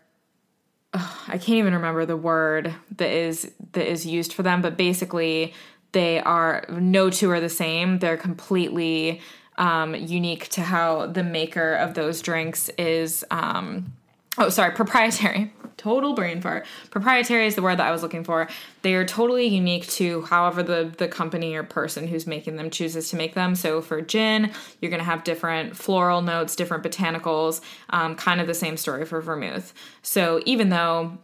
oh, 0.94 1.24
I 1.28 1.38
can't 1.38 1.58
even 1.58 1.74
remember 1.74 2.06
the 2.06 2.18
word 2.18 2.74
that 2.98 3.10
is 3.10 3.52
that 3.74 3.90
is 3.90 4.06
used 4.06 4.34
for 4.34 4.44
them, 4.44 4.62
but 4.62 4.78
basically 4.78 5.54
they 5.92 6.20
are 6.20 6.66
no 6.70 7.10
two 7.10 7.32
are 7.32 7.40
the 7.40 7.50
same. 7.50 8.00
They're 8.00 8.18
completely 8.18 9.22
um, 9.58 9.96
unique 9.96 10.48
to 10.50 10.62
how 10.62 11.08
the 11.08 11.24
maker 11.24 11.74
of 11.74 11.94
those 11.94 12.22
drinks 12.22 12.70
is. 12.78 13.26
Um, 13.32 13.94
oh, 14.40 14.50
sorry, 14.50 14.72
proprietary. 14.72 15.54
Total 15.78 16.14
brain 16.14 16.42
fart. 16.42 16.66
Proprietary 16.92 17.48
is 17.48 17.56
the 17.56 17.62
word 17.62 17.80
that 17.80 17.88
I 17.88 17.92
was 17.92 18.02
looking 18.02 18.26
for. 18.26 18.50
They 18.82 18.96
are 18.96 19.06
totally 19.06 19.48
unique 19.48 19.88
to 19.92 20.24
however 20.24 20.62
the 20.62 20.92
the 20.98 21.08
company 21.08 21.56
or 21.56 21.64
person 21.64 22.06
who's 22.08 22.28
making 22.28 22.58
them 22.58 22.70
chooses 22.70 23.10
to 23.12 23.16
make 23.16 23.34
them. 23.34 23.56
So 23.56 23.82
for 23.82 24.02
gin, 24.02 24.52
you're 24.82 24.92
going 24.92 25.00
to 25.00 25.06
have 25.06 25.24
different 25.24 25.78
floral 25.78 26.22
notes, 26.22 26.58
different 26.58 26.84
botanicals. 26.84 27.62
Um, 27.92 28.16
kind 28.16 28.42
of 28.42 28.48
the 28.48 28.54
same 28.54 28.76
story 28.76 29.06
for 29.06 29.22
vermouth. 29.22 29.74
So 30.02 30.42
even 30.46 30.68
though 30.68 31.18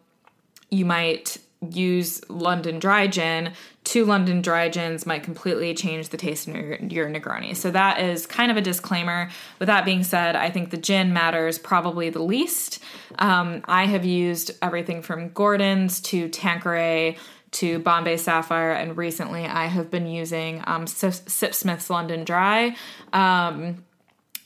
you 0.69 0.85
might 0.85 1.37
use 1.61 2.21
London 2.29 2.79
dry 2.79 3.07
gin, 3.07 3.53
two 3.83 4.05
London 4.05 4.41
dry 4.41 4.69
gins 4.69 5.05
might 5.05 5.23
completely 5.23 5.73
change 5.73 6.09
the 6.09 6.17
taste 6.17 6.47
of 6.47 6.55
your, 6.55 6.75
your 6.75 7.09
Negroni. 7.09 7.55
So 7.55 7.71
that 7.71 7.99
is 7.99 8.25
kind 8.25 8.51
of 8.51 8.57
a 8.57 8.61
disclaimer. 8.61 9.29
With 9.59 9.67
that 9.67 9.85
being 9.85 10.03
said, 10.03 10.35
I 10.35 10.49
think 10.49 10.69
the 10.69 10.77
gin 10.77 11.13
matters 11.13 11.57
probably 11.57 12.09
the 12.09 12.21
least. 12.21 12.83
Um, 13.19 13.61
I 13.65 13.85
have 13.85 14.05
used 14.05 14.51
everything 14.61 15.01
from 15.01 15.29
Gordon's 15.29 16.01
to 16.01 16.29
Tanqueray 16.29 17.17
to 17.51 17.79
Bombay 17.79 18.17
Sapphire, 18.17 18.73
and 18.73 18.97
recently 18.97 19.45
I 19.45 19.67
have 19.67 19.89
been 19.89 20.07
using 20.07 20.61
um, 20.67 20.85
Sipsmith's 20.85 21.89
London 21.89 22.25
Dry. 22.25 22.75
Um, 23.13 23.84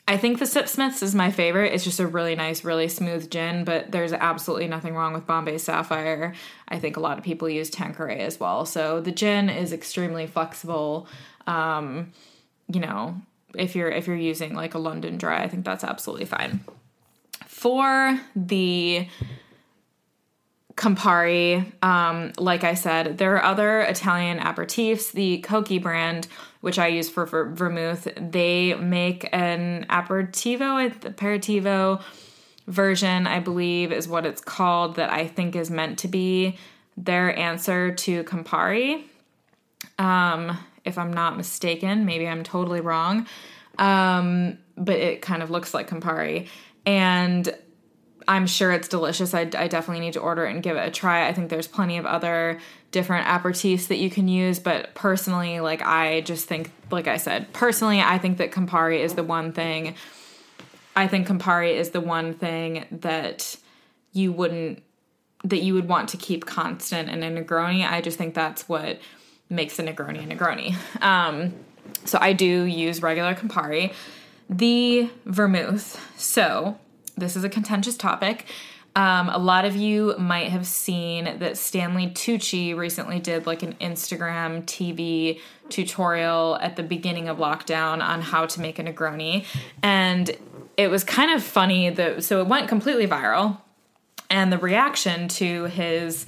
I 0.10 0.18
think 0.18 0.40
the 0.40 0.46
Sipsmiths 0.46 1.04
is 1.04 1.14
my 1.14 1.30
favorite. 1.30 1.72
It's 1.72 1.84
just 1.84 2.00
a 2.00 2.08
really 2.08 2.36
nice, 2.36 2.64
really 2.64 2.88
smooth 2.88 3.30
gin, 3.30 3.64
but 3.64 3.92
there's 3.92 4.12
absolutely 4.12 4.68
nothing 4.68 4.96
wrong 4.96 5.14
with 5.14 5.28
Bombay 5.28 5.60
Sapphire. 5.60 6.34
I 6.68 6.80
think 6.80 6.98
a 6.98 7.00
lot 7.00 7.20
of 7.20 7.24
people 7.24 7.48
use 7.48 7.70
Tanqueray 7.70 8.22
as 8.22 8.40
well. 8.40 8.66
So 8.66 9.02
the 9.02 9.12
gin 9.12 9.50
is 9.50 9.72
extremely 9.72 10.26
flexible. 10.26 11.08
Um, 11.46 12.12
you 12.74 12.80
know, 12.80 13.22
if 13.54 13.76
you're 13.76 13.92
if 13.92 14.08
you're 14.08 14.16
using 14.16 14.56
like 14.56 14.74
a 14.74 14.80
London 14.80 15.20
dry, 15.20 15.44
I 15.44 15.48
think 15.48 15.64
that's 15.64 15.84
absolutely 15.84 16.26
fine. 16.26 16.62
For 17.46 18.20
the 18.36 19.08
Campari, 20.74 21.72
um, 21.84 22.32
like 22.40 22.64
I 22.64 22.74
said, 22.74 23.20
there 23.20 23.36
are 23.36 23.44
other 23.44 23.82
Italian 23.82 24.40
aperitifs. 24.40 25.12
The 25.12 25.38
Cocchi 25.42 25.78
brand, 25.78 26.28
which 26.62 26.78
I 26.78 26.88
use 26.88 27.10
for, 27.10 27.26
for 27.26 27.50
vermouth, 27.54 28.08
they 28.18 28.74
make 28.76 29.30
an 29.32 29.86
aperitivo, 29.90 30.94
aperitivo 31.00 32.02
version, 32.68 33.28
I 33.28 33.40
believe 33.40 33.92
is 33.92 34.08
what 34.08 34.26
it's 34.26 34.42
called, 34.42 34.96
that 34.96 35.12
I 35.12 35.28
think 35.28 35.56
is 35.56 35.72
meant 35.72 36.00
to 36.00 36.08
be 36.08 36.58
their 36.98 37.38
answer 37.38 37.94
to 37.94 38.24
Campari. 38.26 39.04
Um, 39.98 40.58
if 40.86 40.98
I'm 40.98 41.14
not 41.14 41.38
mistaken, 41.38 42.06
maybe 42.06 42.28
I'm 42.28 42.44
totally 42.44 42.82
wrong. 42.82 43.26
Um, 43.78 44.58
but 44.78 44.96
it 44.96 45.22
kind 45.22 45.42
of 45.42 45.50
looks 45.50 45.74
like 45.74 45.90
Campari. 45.90 46.48
And 46.86 47.54
I'm 48.30 48.46
sure 48.46 48.72
it's 48.72 48.88
delicious. 48.88 49.34
I, 49.34 49.42
I, 49.58 49.68
definitely 49.68 50.02
need 50.02 50.14
to 50.14 50.20
order 50.20 50.46
it 50.46 50.54
and 50.54 50.62
give 50.62 50.78
it 50.78 50.88
a 50.88 50.92
try. 50.92 51.28
I 51.28 51.34
think 51.34 51.50
there's 51.50 51.68
plenty 51.68 51.98
of 51.98 52.06
other 52.06 52.60
different 52.92 53.26
aperitifs 53.26 53.88
that 53.88 53.98
you 53.98 54.12
can 54.12 54.28
use, 54.28 54.60
but 54.60 54.94
personally, 54.94 55.60
like 55.62 55.82
I 55.82 56.22
just 56.22 56.48
think, 56.48 56.72
like 56.92 57.08
I 57.08 57.18
said, 57.18 57.52
personally, 57.54 58.02
I 58.02 58.20
think 58.20 58.38
that 58.38 58.52
Campari 58.52 59.00
is 59.00 59.16
the 59.16 59.24
one 59.24 59.52
thing. 59.52 59.96
I 60.96 61.08
think 61.08 61.28
Campari 61.28 61.74
is 61.74 61.90
the 61.90 62.02
one 62.02 62.36
thing 62.36 62.86
that 62.92 63.58
you 64.14 64.32
wouldn't 64.32 64.84
that 65.44 65.64
you 65.64 65.74
would 65.74 65.88
want 65.88 66.10
to 66.10 66.18
keep 66.18 66.46
constant 66.46 67.10
in 67.10 67.24
a 67.24 67.44
Negroni. 67.44 67.90
I 67.90 68.02
just 68.02 68.18
think 68.20 68.36
that's 68.36 68.70
what 68.70 69.00
makes 69.50 69.80
a 69.80 69.84
Negroni 69.84 70.24
a 70.24 70.36
Negroni. 70.36 70.76
Um, 71.02 71.56
so 72.06 72.20
I 72.22 72.34
do 72.34 72.46
use 72.46 73.02
regular 73.02 73.34
Campari. 73.34 73.92
The 74.50 75.10
vermouth. 75.26 76.00
So 76.20 76.78
this 77.20 77.36
is 77.36 77.44
a 77.44 77.50
contentious 77.50 77.98
topic. 77.98 78.46
Um, 78.96 79.30
a 79.30 79.38
lot 79.38 79.66
of 79.66 79.76
you 79.76 80.16
might 80.18 80.50
have 80.50 80.66
seen 80.66 81.38
that 81.40 81.58
Stanley 81.58 82.08
Tucci 82.08 82.76
recently 82.76 83.20
did 83.20 83.46
like 83.46 83.62
an 83.62 83.76
Instagram 83.76 84.64
TV 84.66 85.40
tutorial 85.70 86.58
at 86.60 86.76
the 86.76 86.84
beginning 86.84 87.30
of 87.30 87.38
lockdown 87.38 88.02
on 88.02 88.22
how 88.22 88.46
to 88.48 88.60
make 88.60 88.80
a 88.80 88.84
Negroni. 88.84 89.46
And 89.84 90.32
it 90.76 90.90
was 90.90 91.04
kind 91.04 91.32
of 91.32 91.44
funny 91.44 91.90
that 91.92 92.24
so 92.24 92.42
it 92.42 92.48
went 92.48 92.68
completely 92.68 93.08
viral. 93.08 93.62
And 94.32 94.52
the 94.52 94.58
reaction 94.58 95.28
to 95.30 95.66
his 95.66 96.26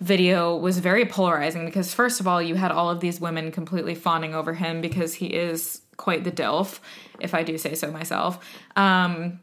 video 0.00 0.56
was 0.56 0.78
very 0.78 1.04
polarizing 1.04 1.64
because, 1.64 1.94
first 1.94 2.18
of 2.18 2.26
all, 2.26 2.42
you 2.42 2.56
had 2.56 2.72
all 2.72 2.90
of 2.90 3.00
these 3.00 3.20
women 3.20 3.52
completely 3.52 3.94
fawning 3.94 4.34
over 4.34 4.54
him 4.54 4.80
because 4.80 5.14
he 5.14 5.26
is 5.26 5.80
quite 5.96 6.24
the 6.24 6.32
DILF, 6.32 6.80
if 7.20 7.34
I 7.34 7.42
do 7.42 7.56
say 7.56 7.74
so 7.74 7.90
myself. 7.90 8.44
Um, 8.74 9.40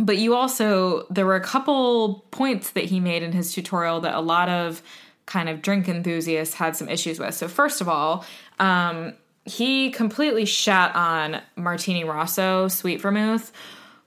but 0.00 0.18
you 0.18 0.34
also 0.34 1.06
there 1.10 1.26
were 1.26 1.36
a 1.36 1.40
couple 1.40 2.26
points 2.30 2.70
that 2.70 2.84
he 2.84 2.98
made 2.98 3.22
in 3.22 3.32
his 3.32 3.52
tutorial 3.52 4.00
that 4.00 4.14
a 4.14 4.20
lot 4.20 4.48
of 4.48 4.82
kind 5.26 5.48
of 5.48 5.62
drink 5.62 5.88
enthusiasts 5.88 6.54
had 6.54 6.74
some 6.74 6.88
issues 6.88 7.18
with. 7.20 7.34
So 7.34 7.46
first 7.46 7.80
of 7.80 7.88
all 7.88 8.24
um, 8.58 9.12
he 9.44 9.90
completely 9.90 10.44
shat 10.44 10.94
on 10.94 11.40
martini 11.56 12.04
rosso 12.04 12.68
sweet 12.68 13.00
vermouth 13.00 13.52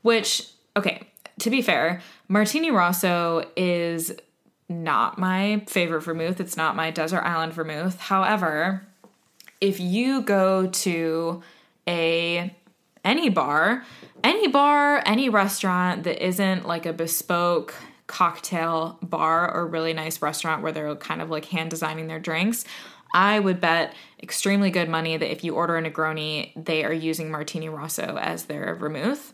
which 0.02 0.48
okay 0.76 1.08
to 1.40 1.50
be 1.50 1.62
fair 1.62 2.02
martini 2.28 2.72
rosso 2.72 3.46
is 3.56 4.14
not 4.70 5.20
my 5.20 5.64
favorite 5.68 6.02
vermouth. 6.02 6.40
It's 6.40 6.58
not 6.58 6.76
my 6.76 6.90
desert 6.90 7.22
island 7.22 7.54
vermouth. 7.54 8.00
However 8.00 8.86
if 9.62 9.80
you 9.80 10.22
go 10.22 10.68
to 10.68 11.42
a 11.88 12.54
any 13.04 13.30
bar 13.30 13.84
any 14.24 14.48
bar, 14.48 15.04
any 15.06 15.30
restaurant 15.30 16.04
that 16.04 16.26
isn't 16.26 16.66
like 16.66 16.86
a 16.86 16.94
bespoke 16.94 17.76
cocktail 18.08 18.98
bar 19.02 19.54
or 19.54 19.68
really 19.68 19.94
nice 19.94 20.22
restaurant 20.22 20.64
where 20.64 20.72
they're 20.72 20.96
kind 20.96 21.22
of 21.22 21.30
like 21.30 21.46
hand 21.46 21.70
designing 21.70 22.08
their 22.08 22.20
drinks, 22.20 22.64
I 23.14 23.40
would 23.40 23.60
bet 23.60 23.94
extremely 24.22 24.72
good 24.72 24.90
money 24.90 25.18
that 25.18 25.32
if 25.32 25.44
you 25.44 25.56
order 25.56 25.78
a 25.78 25.84
Negroni, 25.84 26.52
they 26.56 26.84
are 26.84 26.94
using 26.94 27.30
Martini 27.30 27.70
Rosso 27.70 28.18
as 28.18 28.46
their 28.46 28.76
vermouth. 28.76 29.34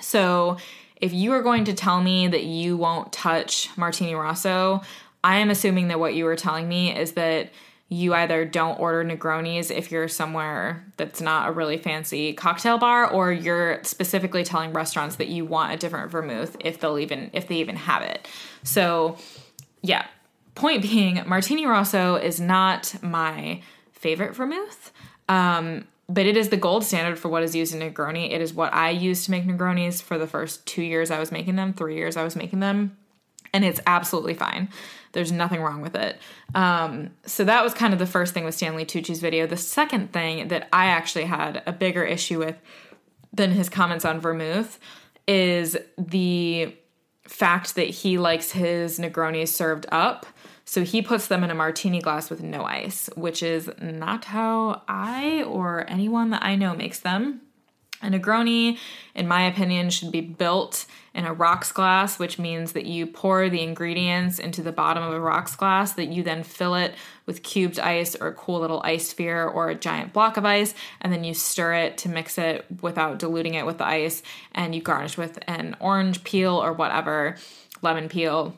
So 0.00 0.56
if 1.00 1.12
you 1.12 1.32
are 1.32 1.42
going 1.42 1.64
to 1.64 1.74
tell 1.74 2.00
me 2.00 2.28
that 2.28 2.44
you 2.44 2.76
won't 2.76 3.12
touch 3.12 3.68
Martini 3.76 4.14
Rosso, 4.14 4.82
I 5.24 5.38
am 5.38 5.50
assuming 5.50 5.88
that 5.88 5.98
what 5.98 6.14
you 6.14 6.24
were 6.24 6.36
telling 6.36 6.68
me 6.68 6.96
is 6.96 7.12
that 7.12 7.50
you 7.88 8.14
either 8.14 8.44
don't 8.44 8.80
order 8.80 9.04
Negronis 9.04 9.70
if 9.70 9.92
you're 9.92 10.08
somewhere 10.08 10.84
that's 10.96 11.20
not 11.20 11.48
a 11.48 11.52
really 11.52 11.78
fancy 11.78 12.32
cocktail 12.32 12.78
bar, 12.78 13.08
or 13.08 13.32
you're 13.32 13.82
specifically 13.84 14.42
telling 14.42 14.72
restaurants 14.72 15.16
that 15.16 15.28
you 15.28 15.44
want 15.44 15.72
a 15.72 15.76
different 15.76 16.10
vermouth 16.10 16.56
if 16.60 16.80
they'll 16.80 16.98
even 16.98 17.30
if 17.32 17.46
they 17.46 17.56
even 17.56 17.76
have 17.76 18.02
it. 18.02 18.28
So, 18.62 19.16
yeah. 19.82 20.06
Point 20.56 20.82
being, 20.82 21.22
Martini 21.26 21.66
Rosso 21.66 22.16
is 22.16 22.40
not 22.40 22.94
my 23.02 23.60
favorite 23.92 24.34
vermouth. 24.34 24.90
Um, 25.28 25.86
but 26.08 26.26
it 26.26 26.36
is 26.36 26.50
the 26.50 26.56
gold 26.56 26.84
standard 26.84 27.18
for 27.18 27.28
what 27.28 27.42
is 27.42 27.54
used 27.54 27.74
in 27.74 27.80
Negroni. 27.80 28.32
It 28.32 28.40
is 28.40 28.54
what 28.54 28.72
I 28.72 28.90
used 28.90 29.24
to 29.24 29.30
make 29.30 29.44
Negronis 29.44 30.00
for 30.02 30.18
the 30.18 30.26
first 30.26 30.64
two 30.66 30.82
years 30.82 31.10
I 31.10 31.18
was 31.18 31.32
making 31.32 31.56
them, 31.56 31.72
three 31.72 31.96
years 31.96 32.16
I 32.16 32.22
was 32.22 32.36
making 32.36 32.60
them, 32.60 32.96
and 33.52 33.64
it's 33.64 33.80
absolutely 33.86 34.34
fine. 34.34 34.68
There's 35.16 35.32
nothing 35.32 35.62
wrong 35.62 35.80
with 35.80 35.96
it. 35.96 36.18
Um, 36.54 37.08
so 37.24 37.42
that 37.44 37.64
was 37.64 37.72
kind 37.72 37.94
of 37.94 37.98
the 37.98 38.06
first 38.06 38.34
thing 38.34 38.44
with 38.44 38.54
Stanley 38.54 38.84
Tucci's 38.84 39.18
video. 39.18 39.46
The 39.46 39.56
second 39.56 40.12
thing 40.12 40.48
that 40.48 40.68
I 40.74 40.86
actually 40.86 41.24
had 41.24 41.62
a 41.64 41.72
bigger 41.72 42.04
issue 42.04 42.38
with 42.38 42.56
than 43.32 43.52
his 43.52 43.70
comments 43.70 44.04
on 44.04 44.20
Vermouth 44.20 44.78
is 45.26 45.74
the 45.96 46.76
fact 47.24 47.76
that 47.76 47.88
he 47.88 48.18
likes 48.18 48.52
his 48.52 48.98
Negronis 48.98 49.48
served 49.48 49.86
up. 49.90 50.26
So 50.66 50.84
he 50.84 51.00
puts 51.00 51.28
them 51.28 51.42
in 51.42 51.50
a 51.50 51.54
martini 51.54 52.02
glass 52.02 52.28
with 52.28 52.42
no 52.42 52.64
ice, 52.64 53.08
which 53.16 53.42
is 53.42 53.70
not 53.80 54.26
how 54.26 54.82
I 54.86 55.44
or 55.44 55.88
anyone 55.88 56.28
that 56.28 56.42
I 56.42 56.56
know 56.56 56.74
makes 56.74 57.00
them. 57.00 57.40
A 58.02 58.08
Negroni, 58.08 58.76
in 59.14 59.26
my 59.26 59.46
opinion, 59.46 59.88
should 59.88 60.12
be 60.12 60.20
built 60.20 60.84
in 61.16 61.24
a 61.24 61.32
rocks 61.32 61.72
glass, 61.72 62.18
which 62.18 62.38
means 62.38 62.72
that 62.72 62.84
you 62.84 63.06
pour 63.06 63.48
the 63.48 63.62
ingredients 63.62 64.38
into 64.38 64.62
the 64.62 64.70
bottom 64.70 65.02
of 65.02 65.14
a 65.14 65.20
rocks 65.20 65.56
glass, 65.56 65.94
that 65.94 66.08
you 66.08 66.22
then 66.22 66.42
fill 66.42 66.74
it 66.74 66.94
with 67.24 67.42
cubed 67.42 67.80
ice 67.80 68.14
or 68.14 68.28
a 68.28 68.34
cool 68.34 68.60
little 68.60 68.82
ice 68.84 69.08
sphere 69.08 69.46
or 69.46 69.70
a 69.70 69.74
giant 69.74 70.12
block 70.12 70.36
of 70.36 70.44
ice, 70.44 70.74
and 71.00 71.10
then 71.10 71.24
you 71.24 71.32
stir 71.32 71.72
it 71.72 71.96
to 71.96 72.10
mix 72.10 72.36
it 72.36 72.66
without 72.82 73.18
diluting 73.18 73.54
it 73.54 73.64
with 73.64 73.78
the 73.78 73.86
ice, 73.86 74.22
and 74.52 74.74
you 74.74 74.82
garnish 74.82 75.16
with 75.16 75.38
an 75.48 75.74
orange 75.80 76.22
peel 76.22 76.52
or 76.54 76.74
whatever, 76.74 77.36
lemon 77.80 78.10
peel, 78.10 78.54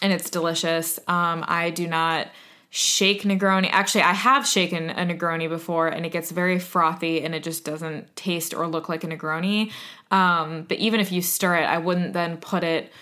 and 0.00 0.10
it's 0.10 0.30
delicious. 0.30 0.98
Um, 1.06 1.44
I 1.46 1.68
do 1.68 1.86
not 1.86 2.28
shake 2.70 3.22
Negroni. 3.22 3.68
Actually, 3.70 4.02
I 4.02 4.12
have 4.12 4.46
shaken 4.46 4.90
a 4.90 5.04
Negroni 5.04 5.48
before 5.48 5.88
and 5.88 6.06
it 6.06 6.10
gets 6.10 6.30
very 6.30 6.58
frothy 6.58 7.22
and 7.22 7.34
it 7.34 7.42
just 7.42 7.64
doesn't 7.64 8.14
taste 8.16 8.54
or 8.54 8.66
look 8.66 8.88
like 8.88 9.04
a 9.04 9.08
Negroni. 9.08 9.70
Um, 10.10 10.64
but 10.68 10.78
even 10.78 11.00
if 11.00 11.12
you 11.12 11.20
stir 11.22 11.56
it, 11.56 11.64
I 11.64 11.78
wouldn't 11.78 12.12
then 12.12 12.36
put 12.36 12.64
it 12.64 12.92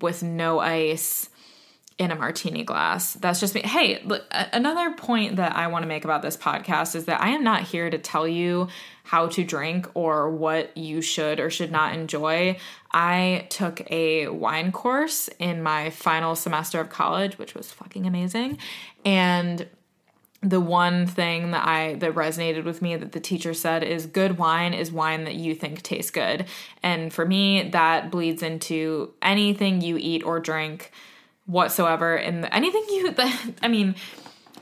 with 0.00 0.22
no 0.22 0.60
ice 0.60 1.29
in 2.00 2.10
a 2.10 2.16
martini 2.16 2.64
glass. 2.64 3.12
That's 3.12 3.40
just 3.40 3.54
me. 3.54 3.60
Hey, 3.60 4.00
look, 4.02 4.24
another 4.30 4.90
point 4.92 5.36
that 5.36 5.54
I 5.54 5.66
want 5.66 5.82
to 5.82 5.86
make 5.86 6.06
about 6.06 6.22
this 6.22 6.34
podcast 6.34 6.96
is 6.96 7.04
that 7.04 7.20
I 7.20 7.28
am 7.28 7.44
not 7.44 7.64
here 7.64 7.90
to 7.90 7.98
tell 7.98 8.26
you 8.26 8.68
how 9.04 9.26
to 9.28 9.44
drink 9.44 9.86
or 9.92 10.30
what 10.30 10.74
you 10.78 11.02
should 11.02 11.38
or 11.38 11.50
should 11.50 11.70
not 11.70 11.92
enjoy. 11.92 12.56
I 12.90 13.46
took 13.50 13.82
a 13.90 14.28
wine 14.28 14.72
course 14.72 15.28
in 15.38 15.62
my 15.62 15.90
final 15.90 16.34
semester 16.34 16.80
of 16.80 16.88
college, 16.88 17.36
which 17.36 17.54
was 17.54 17.70
fucking 17.70 18.06
amazing. 18.06 18.56
And 19.04 19.68
the 20.42 20.60
one 20.60 21.06
thing 21.06 21.50
that 21.50 21.66
I 21.66 21.96
that 21.96 22.14
resonated 22.14 22.64
with 22.64 22.80
me 22.80 22.96
that 22.96 23.12
the 23.12 23.20
teacher 23.20 23.52
said 23.52 23.84
is 23.84 24.06
good 24.06 24.38
wine 24.38 24.72
is 24.72 24.90
wine 24.90 25.24
that 25.24 25.34
you 25.34 25.54
think 25.54 25.82
tastes 25.82 26.10
good. 26.10 26.46
And 26.82 27.12
for 27.12 27.26
me 27.26 27.68
that 27.72 28.10
bleeds 28.10 28.42
into 28.42 29.12
anything 29.20 29.82
you 29.82 29.98
eat 29.98 30.24
or 30.24 30.40
drink 30.40 30.92
whatsoever 31.50 32.16
in 32.16 32.42
the, 32.42 32.54
anything 32.54 32.84
you 32.88 33.14
I 33.62 33.68
mean 33.68 33.96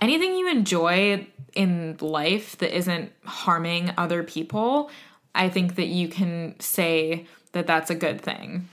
anything 0.01 0.36
you 0.36 0.51
enjoy 0.51 1.26
in 1.55 1.97
life 2.01 2.57
that 2.59 2.76
isn't 2.76 3.12
harming 3.24 3.93
other 3.97 4.22
people, 4.22 4.91
I 5.34 5.49
think 5.49 5.74
that 5.76 5.89
you 5.89 6.09
can 6.09 6.59
say 6.61 7.26
that 7.53 7.66
that's 7.66 7.91
a 7.91 7.95
good 7.95 8.20
thing. 8.20 8.68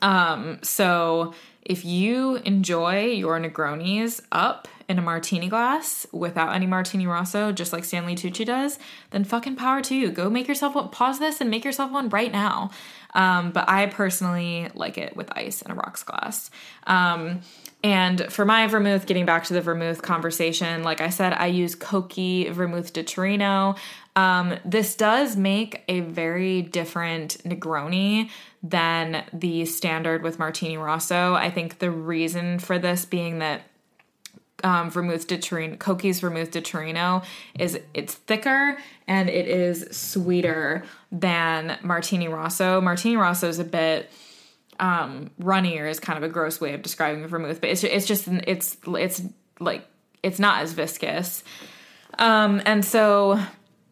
Um, 0.00 0.58
so 0.62 1.34
if 1.62 1.84
you 1.84 2.36
enjoy 2.36 3.06
your 3.06 3.38
Negronis 3.38 4.20
up 4.32 4.68
in 4.88 4.98
a 4.98 5.02
martini 5.02 5.48
glass 5.48 6.06
without 6.12 6.54
any 6.54 6.66
martini 6.66 7.06
rosso, 7.06 7.52
just 7.52 7.72
like 7.72 7.84
Stanley 7.84 8.14
Tucci 8.14 8.44
does, 8.44 8.78
then 9.10 9.24
fucking 9.24 9.56
power 9.56 9.80
to 9.82 9.94
you. 9.94 10.10
Go 10.10 10.28
make 10.28 10.48
yourself 10.48 10.74
one. 10.74 10.88
Pause 10.90 11.18
this 11.18 11.40
and 11.40 11.50
make 11.50 11.64
yourself 11.64 11.90
one 11.90 12.08
right 12.08 12.32
now. 12.32 12.70
Um, 13.14 13.52
but 13.52 13.68
I 13.68 13.86
personally 13.86 14.68
like 14.74 14.98
it 14.98 15.16
with 15.16 15.30
ice 15.36 15.62
in 15.62 15.70
a 15.70 15.74
rocks 15.74 16.02
glass. 16.02 16.50
Um, 16.86 17.40
and 17.84 18.32
for 18.32 18.44
my 18.44 18.66
vermouth, 18.66 19.06
getting 19.06 19.26
back 19.26 19.44
to 19.44 19.52
the 19.52 19.60
vermouth 19.60 20.02
conversation, 20.02 20.82
like 20.82 21.00
I 21.00 21.10
said, 21.10 21.34
I 21.34 21.46
use 21.46 21.74
Cocchi 21.74 22.48
Vermouth 22.48 22.92
de 22.92 23.02
Torino. 23.02 23.76
Um, 24.16 24.58
this 24.64 24.96
does 24.96 25.36
make 25.36 25.84
a 25.86 26.00
very 26.00 26.62
different 26.62 27.38
Negroni 27.44 28.30
than 28.62 29.24
the 29.32 29.66
standard 29.66 30.22
with 30.22 30.38
Martini 30.38 30.78
Rosso. 30.78 31.34
I 31.34 31.50
think 31.50 31.78
the 31.78 31.90
reason 31.90 32.58
for 32.58 32.78
this 32.78 33.04
being 33.04 33.40
that 33.40 33.62
um, 34.64 34.90
vermouth 34.90 35.26
de 35.26 35.38
Torino, 35.38 35.76
Cocchi's 35.76 36.18
vermouth 36.18 36.50
de 36.50 36.60
Torino 36.60 37.22
is 37.58 37.78
it's 37.92 38.14
thicker 38.14 38.76
and 39.06 39.28
it 39.28 39.46
is 39.46 39.86
sweeter 39.96 40.84
than 41.12 41.78
Martini 41.82 42.28
Rosso. 42.28 42.80
Martini 42.80 43.16
Rosso 43.16 43.48
is 43.48 43.58
a 43.58 43.64
bit 43.64 44.10
um, 44.80 45.30
runnier 45.38 45.88
is 45.88 46.00
kind 46.00 46.16
of 46.16 46.24
a 46.24 46.32
gross 46.32 46.60
way 46.60 46.72
of 46.72 46.82
describing 46.82 47.24
vermouth, 47.26 47.60
but 47.60 47.70
it's 47.70 47.84
it's 47.84 48.06
just 48.06 48.26
it's 48.26 48.76
it's 48.86 49.22
like 49.60 49.86
it's 50.22 50.38
not 50.38 50.62
as 50.62 50.72
viscous. 50.72 51.44
Um, 52.18 52.62
and 52.64 52.84
so 52.84 53.38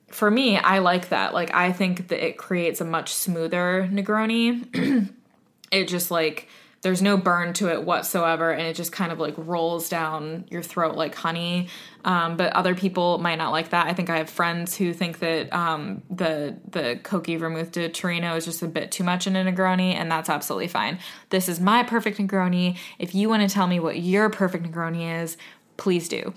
for 0.09 0.31
me, 0.31 0.57
I 0.57 0.79
like 0.79 1.11
that. 1.11 1.35
Like 1.35 1.55
I 1.55 1.73
think 1.73 2.09
that 2.09 2.25
it 2.25 2.39
creates 2.39 2.81
a 2.81 2.85
much 2.85 3.12
smoother 3.12 3.89
Negroni. 3.93 5.12
it 5.70 5.87
just 5.87 6.11
like 6.11 6.49
there's 6.83 7.01
no 7.01 7.16
burn 7.16 7.53
to 7.55 7.68
it 7.68 7.85
whatsoever 7.85 8.51
and 8.51 8.66
it 8.66 8.74
just 8.74 8.91
kind 8.91 9.12
of 9.12 9.20
like 9.20 9.35
rolls 9.37 9.89
down 9.89 10.45
your 10.51 10.62
throat 10.62 10.97
like 10.97 11.14
honey. 11.14 11.68
Um, 12.05 12.37
but 12.37 12.53
other 12.55 12.74
people 12.74 13.18
might 13.18 13.37
not 13.37 13.53
like 13.53 13.70
that. 13.70 13.87
I 13.87 13.95
think 13.95 14.11
i 14.11 14.18
have 14.18 14.28
friends 14.28 14.76
who 14.76 14.93
think 14.93 15.20
that 15.20 15.53
um, 15.53 16.03
the 16.11 16.57
the 16.68 16.99
Cocchi 17.03 17.37
vermouth 17.37 17.70
de 17.70 17.89
torino 17.89 18.35
is 18.35 18.45
just 18.45 18.62
a 18.62 18.68
bit 18.68 18.91
too 18.91 19.05
much 19.05 19.28
in 19.28 19.37
a 19.37 19.45
negroni 19.45 19.95
and 19.95 20.11
that's 20.11 20.28
absolutely 20.28 20.68
fine. 20.68 20.99
This 21.30 21.49
is 21.49 21.61
my 21.61 21.85
perfect 21.85 22.18
negroni. 22.18 22.76
If 22.99 23.14
you 23.14 23.28
want 23.28 23.49
to 23.49 23.53
tell 23.53 23.68
me 23.68 23.78
what 23.78 24.01
your 24.01 24.28
perfect 24.28 24.64
negroni 24.64 25.22
is 25.22 25.37
please 25.76 26.09
do. 26.09 26.35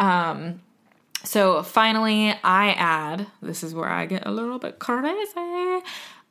Um, 0.00 0.60
so 1.24 1.62
finally 1.62 2.30
i 2.42 2.72
add 2.72 3.26
this 3.40 3.62
is 3.62 3.74
where 3.74 3.88
i 3.88 4.06
get 4.06 4.26
a 4.26 4.30
little 4.30 4.58
bit 4.58 4.78
crazy 4.78 5.84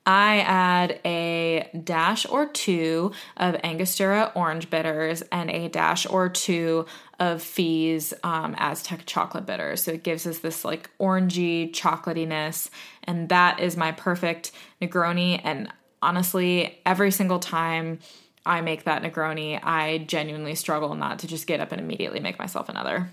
I 0.05 0.39
add 0.39 0.99
a 1.05 1.69
dash 1.83 2.25
or 2.25 2.47
two 2.47 3.11
of 3.37 3.55
Angostura 3.63 4.31
orange 4.33 4.69
bitters 4.69 5.21
and 5.31 5.51
a 5.51 5.69
dash 5.69 6.07
or 6.07 6.27
two 6.27 6.87
of 7.19 7.43
Fee's 7.43 8.13
um, 8.23 8.55
Aztec 8.57 9.05
chocolate 9.05 9.45
bitters. 9.45 9.83
So 9.83 9.91
it 9.91 10.03
gives 10.03 10.25
us 10.25 10.39
this 10.39 10.65
like 10.65 10.89
orangey 10.99 11.71
chocolatiness, 11.71 12.69
and 13.03 13.29
that 13.29 13.59
is 13.59 13.77
my 13.77 13.91
perfect 13.91 14.51
Negroni. 14.81 15.39
And 15.43 15.71
honestly, 16.01 16.79
every 16.83 17.11
single 17.11 17.39
time 17.39 17.99
I 18.43 18.61
make 18.61 18.85
that 18.85 19.03
Negroni, 19.03 19.59
I 19.61 19.99
genuinely 19.99 20.55
struggle 20.55 20.95
not 20.95 21.19
to 21.19 21.27
just 21.27 21.45
get 21.45 21.59
up 21.59 21.71
and 21.71 21.79
immediately 21.79 22.19
make 22.19 22.39
myself 22.39 22.69
another. 22.69 23.11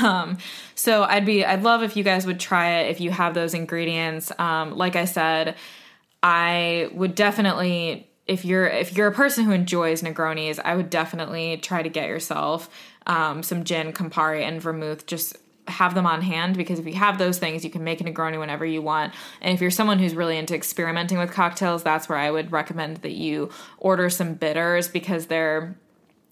Um, 0.00 0.38
so 0.76 1.02
I'd 1.02 1.26
be, 1.26 1.44
I'd 1.44 1.64
love 1.64 1.82
if 1.82 1.96
you 1.96 2.04
guys 2.04 2.24
would 2.26 2.38
try 2.38 2.78
it 2.78 2.90
if 2.90 3.00
you 3.00 3.10
have 3.10 3.34
those 3.34 3.54
ingredients. 3.54 4.30
Um, 4.38 4.76
like 4.76 4.94
I 4.94 5.04
said, 5.04 5.56
I 6.26 6.90
would 6.92 7.14
definitely 7.14 8.10
if 8.26 8.44
you're 8.44 8.66
if 8.66 8.96
you're 8.96 9.06
a 9.06 9.12
person 9.12 9.44
who 9.44 9.52
enjoys 9.52 10.02
Negronis, 10.02 10.58
I 10.58 10.74
would 10.74 10.90
definitely 10.90 11.58
try 11.58 11.84
to 11.84 11.88
get 11.88 12.08
yourself 12.08 12.68
um, 13.06 13.44
some 13.44 13.62
gin, 13.62 13.92
Campari, 13.92 14.42
and 14.42 14.60
vermouth. 14.60 15.06
Just 15.06 15.36
have 15.68 15.94
them 15.94 16.04
on 16.04 16.22
hand 16.22 16.56
because 16.56 16.80
if 16.80 16.86
you 16.86 16.94
have 16.94 17.18
those 17.18 17.38
things, 17.38 17.62
you 17.62 17.70
can 17.70 17.84
make 17.84 18.00
a 18.00 18.04
Negroni 18.04 18.40
whenever 18.40 18.66
you 18.66 18.82
want. 18.82 19.14
And 19.40 19.54
if 19.54 19.60
you're 19.60 19.70
someone 19.70 20.00
who's 20.00 20.16
really 20.16 20.36
into 20.36 20.52
experimenting 20.56 21.18
with 21.18 21.30
cocktails, 21.30 21.84
that's 21.84 22.08
where 22.08 22.18
I 22.18 22.32
would 22.32 22.50
recommend 22.50 22.98
that 22.98 23.12
you 23.12 23.50
order 23.78 24.10
some 24.10 24.34
bitters 24.34 24.88
because 24.88 25.26
they're 25.26 25.76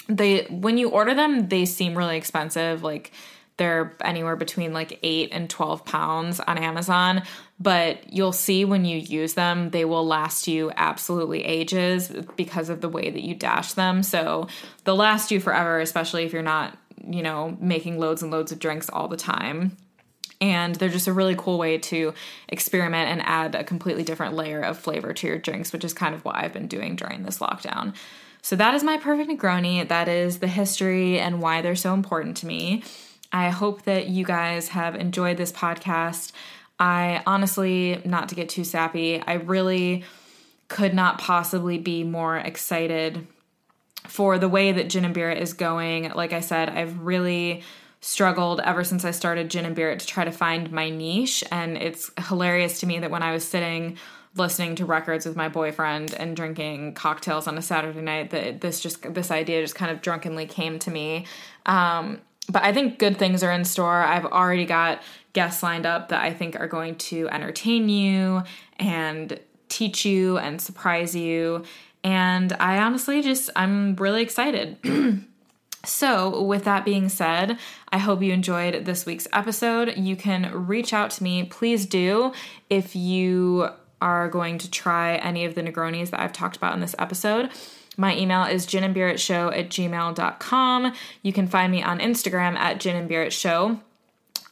they 0.08 0.46
when 0.46 0.76
you 0.76 0.88
order 0.88 1.14
them, 1.14 1.50
they 1.50 1.64
seem 1.66 1.96
really 1.96 2.16
expensive. 2.16 2.82
Like 2.82 3.12
they're 3.56 3.96
anywhere 4.04 4.36
between 4.36 4.72
like 4.72 4.98
8 5.02 5.30
and 5.32 5.48
12 5.48 5.84
pounds 5.84 6.40
on 6.40 6.58
Amazon, 6.58 7.22
but 7.60 8.12
you'll 8.12 8.32
see 8.32 8.64
when 8.64 8.84
you 8.84 8.98
use 8.98 9.34
them, 9.34 9.70
they 9.70 9.84
will 9.84 10.06
last 10.06 10.48
you 10.48 10.72
absolutely 10.76 11.44
ages 11.44 12.12
because 12.36 12.68
of 12.68 12.80
the 12.80 12.88
way 12.88 13.10
that 13.10 13.22
you 13.22 13.34
dash 13.34 13.74
them. 13.74 14.02
So 14.02 14.48
they'll 14.84 14.96
last 14.96 15.30
you 15.30 15.38
forever, 15.38 15.78
especially 15.78 16.24
if 16.24 16.32
you're 16.32 16.42
not, 16.42 16.76
you 17.08 17.22
know, 17.22 17.56
making 17.60 18.00
loads 18.00 18.22
and 18.22 18.32
loads 18.32 18.50
of 18.50 18.58
drinks 18.58 18.90
all 18.90 19.06
the 19.06 19.16
time. 19.16 19.76
And 20.40 20.74
they're 20.74 20.88
just 20.88 21.06
a 21.06 21.12
really 21.12 21.36
cool 21.36 21.58
way 21.58 21.78
to 21.78 22.12
experiment 22.48 23.08
and 23.08 23.22
add 23.22 23.54
a 23.54 23.62
completely 23.62 24.02
different 24.02 24.34
layer 24.34 24.60
of 24.60 24.78
flavor 24.78 25.12
to 25.12 25.26
your 25.28 25.38
drinks, 25.38 25.72
which 25.72 25.84
is 25.84 25.94
kind 25.94 26.14
of 26.14 26.24
what 26.24 26.36
I've 26.36 26.52
been 26.52 26.66
doing 26.66 26.96
during 26.96 27.22
this 27.22 27.38
lockdown. 27.38 27.94
So 28.42 28.56
that 28.56 28.74
is 28.74 28.82
my 28.82 28.98
perfect 28.98 29.30
Negroni. 29.30 29.88
That 29.88 30.08
is 30.08 30.40
the 30.40 30.48
history 30.48 31.18
and 31.18 31.40
why 31.40 31.62
they're 31.62 31.76
so 31.76 31.94
important 31.94 32.36
to 32.38 32.46
me. 32.46 32.82
I 33.34 33.50
hope 33.50 33.82
that 33.82 34.06
you 34.06 34.24
guys 34.24 34.68
have 34.68 34.94
enjoyed 34.94 35.36
this 35.36 35.50
podcast. 35.50 36.30
I 36.78 37.20
honestly, 37.26 38.00
not 38.04 38.28
to 38.28 38.36
get 38.36 38.48
too 38.48 38.62
sappy, 38.62 39.20
I 39.20 39.34
really 39.34 40.04
could 40.68 40.94
not 40.94 41.18
possibly 41.18 41.76
be 41.76 42.04
more 42.04 42.36
excited 42.36 43.26
for 44.06 44.38
the 44.38 44.48
way 44.48 44.70
that 44.70 44.88
Gin 44.88 45.04
and 45.04 45.12
Beer 45.12 45.32
is 45.32 45.52
going. 45.52 46.12
Like 46.12 46.32
I 46.32 46.38
said, 46.38 46.68
I've 46.70 47.00
really 47.00 47.64
struggled 48.00 48.60
ever 48.60 48.84
since 48.84 49.04
I 49.04 49.10
started 49.10 49.50
Gin 49.50 49.64
and 49.64 49.74
Beer 49.74 49.96
to 49.96 50.06
try 50.06 50.24
to 50.24 50.30
find 50.30 50.70
my 50.70 50.88
niche. 50.88 51.42
And 51.50 51.76
it's 51.76 52.12
hilarious 52.28 52.78
to 52.80 52.86
me 52.86 53.00
that 53.00 53.10
when 53.10 53.24
I 53.24 53.32
was 53.32 53.42
sitting 53.42 53.98
listening 54.36 54.76
to 54.76 54.84
records 54.84 55.26
with 55.26 55.34
my 55.34 55.48
boyfriend 55.48 56.14
and 56.14 56.36
drinking 56.36 56.94
cocktails 56.94 57.48
on 57.48 57.58
a 57.58 57.62
Saturday 57.62 58.00
night, 58.00 58.30
that 58.30 58.60
this 58.60 58.78
just 58.78 59.12
this 59.12 59.32
idea 59.32 59.60
just 59.60 59.74
kind 59.74 59.90
of 59.90 60.02
drunkenly 60.02 60.46
came 60.46 60.78
to 60.78 60.90
me. 60.92 61.26
Um, 61.66 62.20
but 62.48 62.62
I 62.62 62.72
think 62.72 62.98
good 62.98 63.16
things 63.16 63.42
are 63.42 63.52
in 63.52 63.64
store. 63.64 64.02
I've 64.02 64.26
already 64.26 64.66
got 64.66 65.02
guests 65.32 65.62
lined 65.62 65.86
up 65.86 66.08
that 66.08 66.22
I 66.22 66.32
think 66.32 66.58
are 66.58 66.68
going 66.68 66.96
to 66.96 67.28
entertain 67.30 67.88
you 67.88 68.42
and 68.78 69.38
teach 69.68 70.04
you 70.04 70.38
and 70.38 70.60
surprise 70.60 71.16
you. 71.16 71.64
And 72.02 72.52
I 72.60 72.78
honestly 72.78 73.22
just, 73.22 73.50
I'm 73.56 73.96
really 73.96 74.22
excited. 74.22 74.78
So, 75.86 76.42
with 76.42 76.64
that 76.64 76.84
being 76.84 77.08
said, 77.08 77.58
I 77.92 77.98
hope 77.98 78.22
you 78.22 78.32
enjoyed 78.32 78.84
this 78.84 79.04
week's 79.04 79.28
episode. 79.32 79.96
You 79.96 80.16
can 80.16 80.66
reach 80.66 80.92
out 80.92 81.10
to 81.12 81.22
me, 81.22 81.44
please 81.44 81.86
do, 81.86 82.32
if 82.70 82.96
you 82.96 83.68
are 84.00 84.28
going 84.28 84.58
to 84.58 84.70
try 84.70 85.16
any 85.16 85.44
of 85.44 85.54
the 85.54 85.62
Negronis 85.62 86.10
that 86.10 86.20
I've 86.20 86.32
talked 86.32 86.56
about 86.56 86.74
in 86.74 86.80
this 86.80 86.94
episode. 86.98 87.50
My 87.96 88.16
email 88.16 88.44
is 88.44 88.66
ginandbeeritshow 88.66 89.56
at 89.56 89.68
gmail.com. 89.68 90.94
You 91.22 91.32
can 91.32 91.46
find 91.46 91.70
me 91.70 91.82
on 91.82 91.98
Instagram 91.98 92.56
at 92.56 92.78
ginandbeeritshow. 92.78 93.80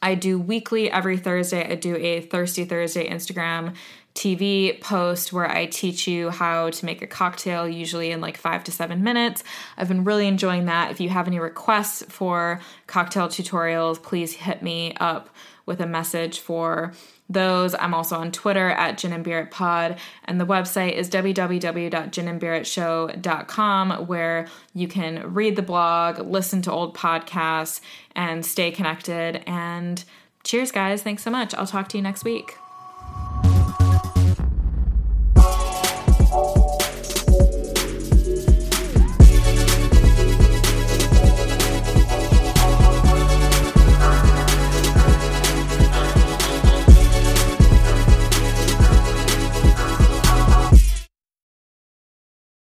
I 0.01 0.15
do 0.15 0.37
weekly 0.37 0.91
every 0.91 1.17
Thursday. 1.17 1.69
I 1.69 1.75
do 1.75 1.95
a 1.95 2.21
Thirsty 2.21 2.65
Thursday 2.65 3.09
Instagram 3.09 3.73
TV 4.15 4.79
post 4.79 5.33
where 5.33 5.49
I 5.49 5.65
teach 5.65 6.07
you 6.07 6.29
how 6.29 6.69
to 6.69 6.85
make 6.85 7.01
a 7.01 7.07
cocktail, 7.07 7.67
usually 7.67 8.11
in 8.11 8.21
like 8.21 8.37
five 8.37 8.63
to 8.65 8.71
seven 8.71 9.01
minutes. 9.03 9.43
I've 9.77 9.87
been 9.87 10.03
really 10.03 10.27
enjoying 10.27 10.65
that. 10.65 10.91
If 10.91 10.99
you 10.99 11.09
have 11.09 11.27
any 11.27 11.39
requests 11.39 12.03
for 12.09 12.59
cocktail 12.85 13.27
tutorials, 13.27 14.01
please 14.01 14.33
hit 14.33 14.61
me 14.61 14.93
up 14.99 15.29
with 15.65 15.79
a 15.79 15.87
message 15.87 16.39
for 16.39 16.93
those. 17.33 17.75
I'm 17.75 17.93
also 17.93 18.15
on 18.15 18.31
Twitter 18.31 18.69
at 18.69 18.97
Gin 18.97 19.13
and 19.13 19.23
Beer 19.23 19.45
Pod, 19.45 19.99
and 20.25 20.39
the 20.39 20.45
website 20.45 20.93
is 20.93 21.09
www.ginandbeeritshow.com, 21.09 23.91
where 24.07 24.47
you 24.73 24.87
can 24.87 25.33
read 25.33 25.55
the 25.55 25.61
blog, 25.61 26.19
listen 26.19 26.61
to 26.63 26.71
old 26.71 26.95
podcasts, 26.95 27.81
and 28.15 28.45
stay 28.45 28.71
connected. 28.71 29.43
And 29.47 30.03
cheers, 30.43 30.71
guys. 30.71 31.01
Thanks 31.01 31.23
so 31.23 31.31
much. 31.31 31.53
I'll 31.55 31.67
talk 31.67 31.89
to 31.89 31.97
you 31.97 32.03
next 32.03 32.23
week. 32.23 32.57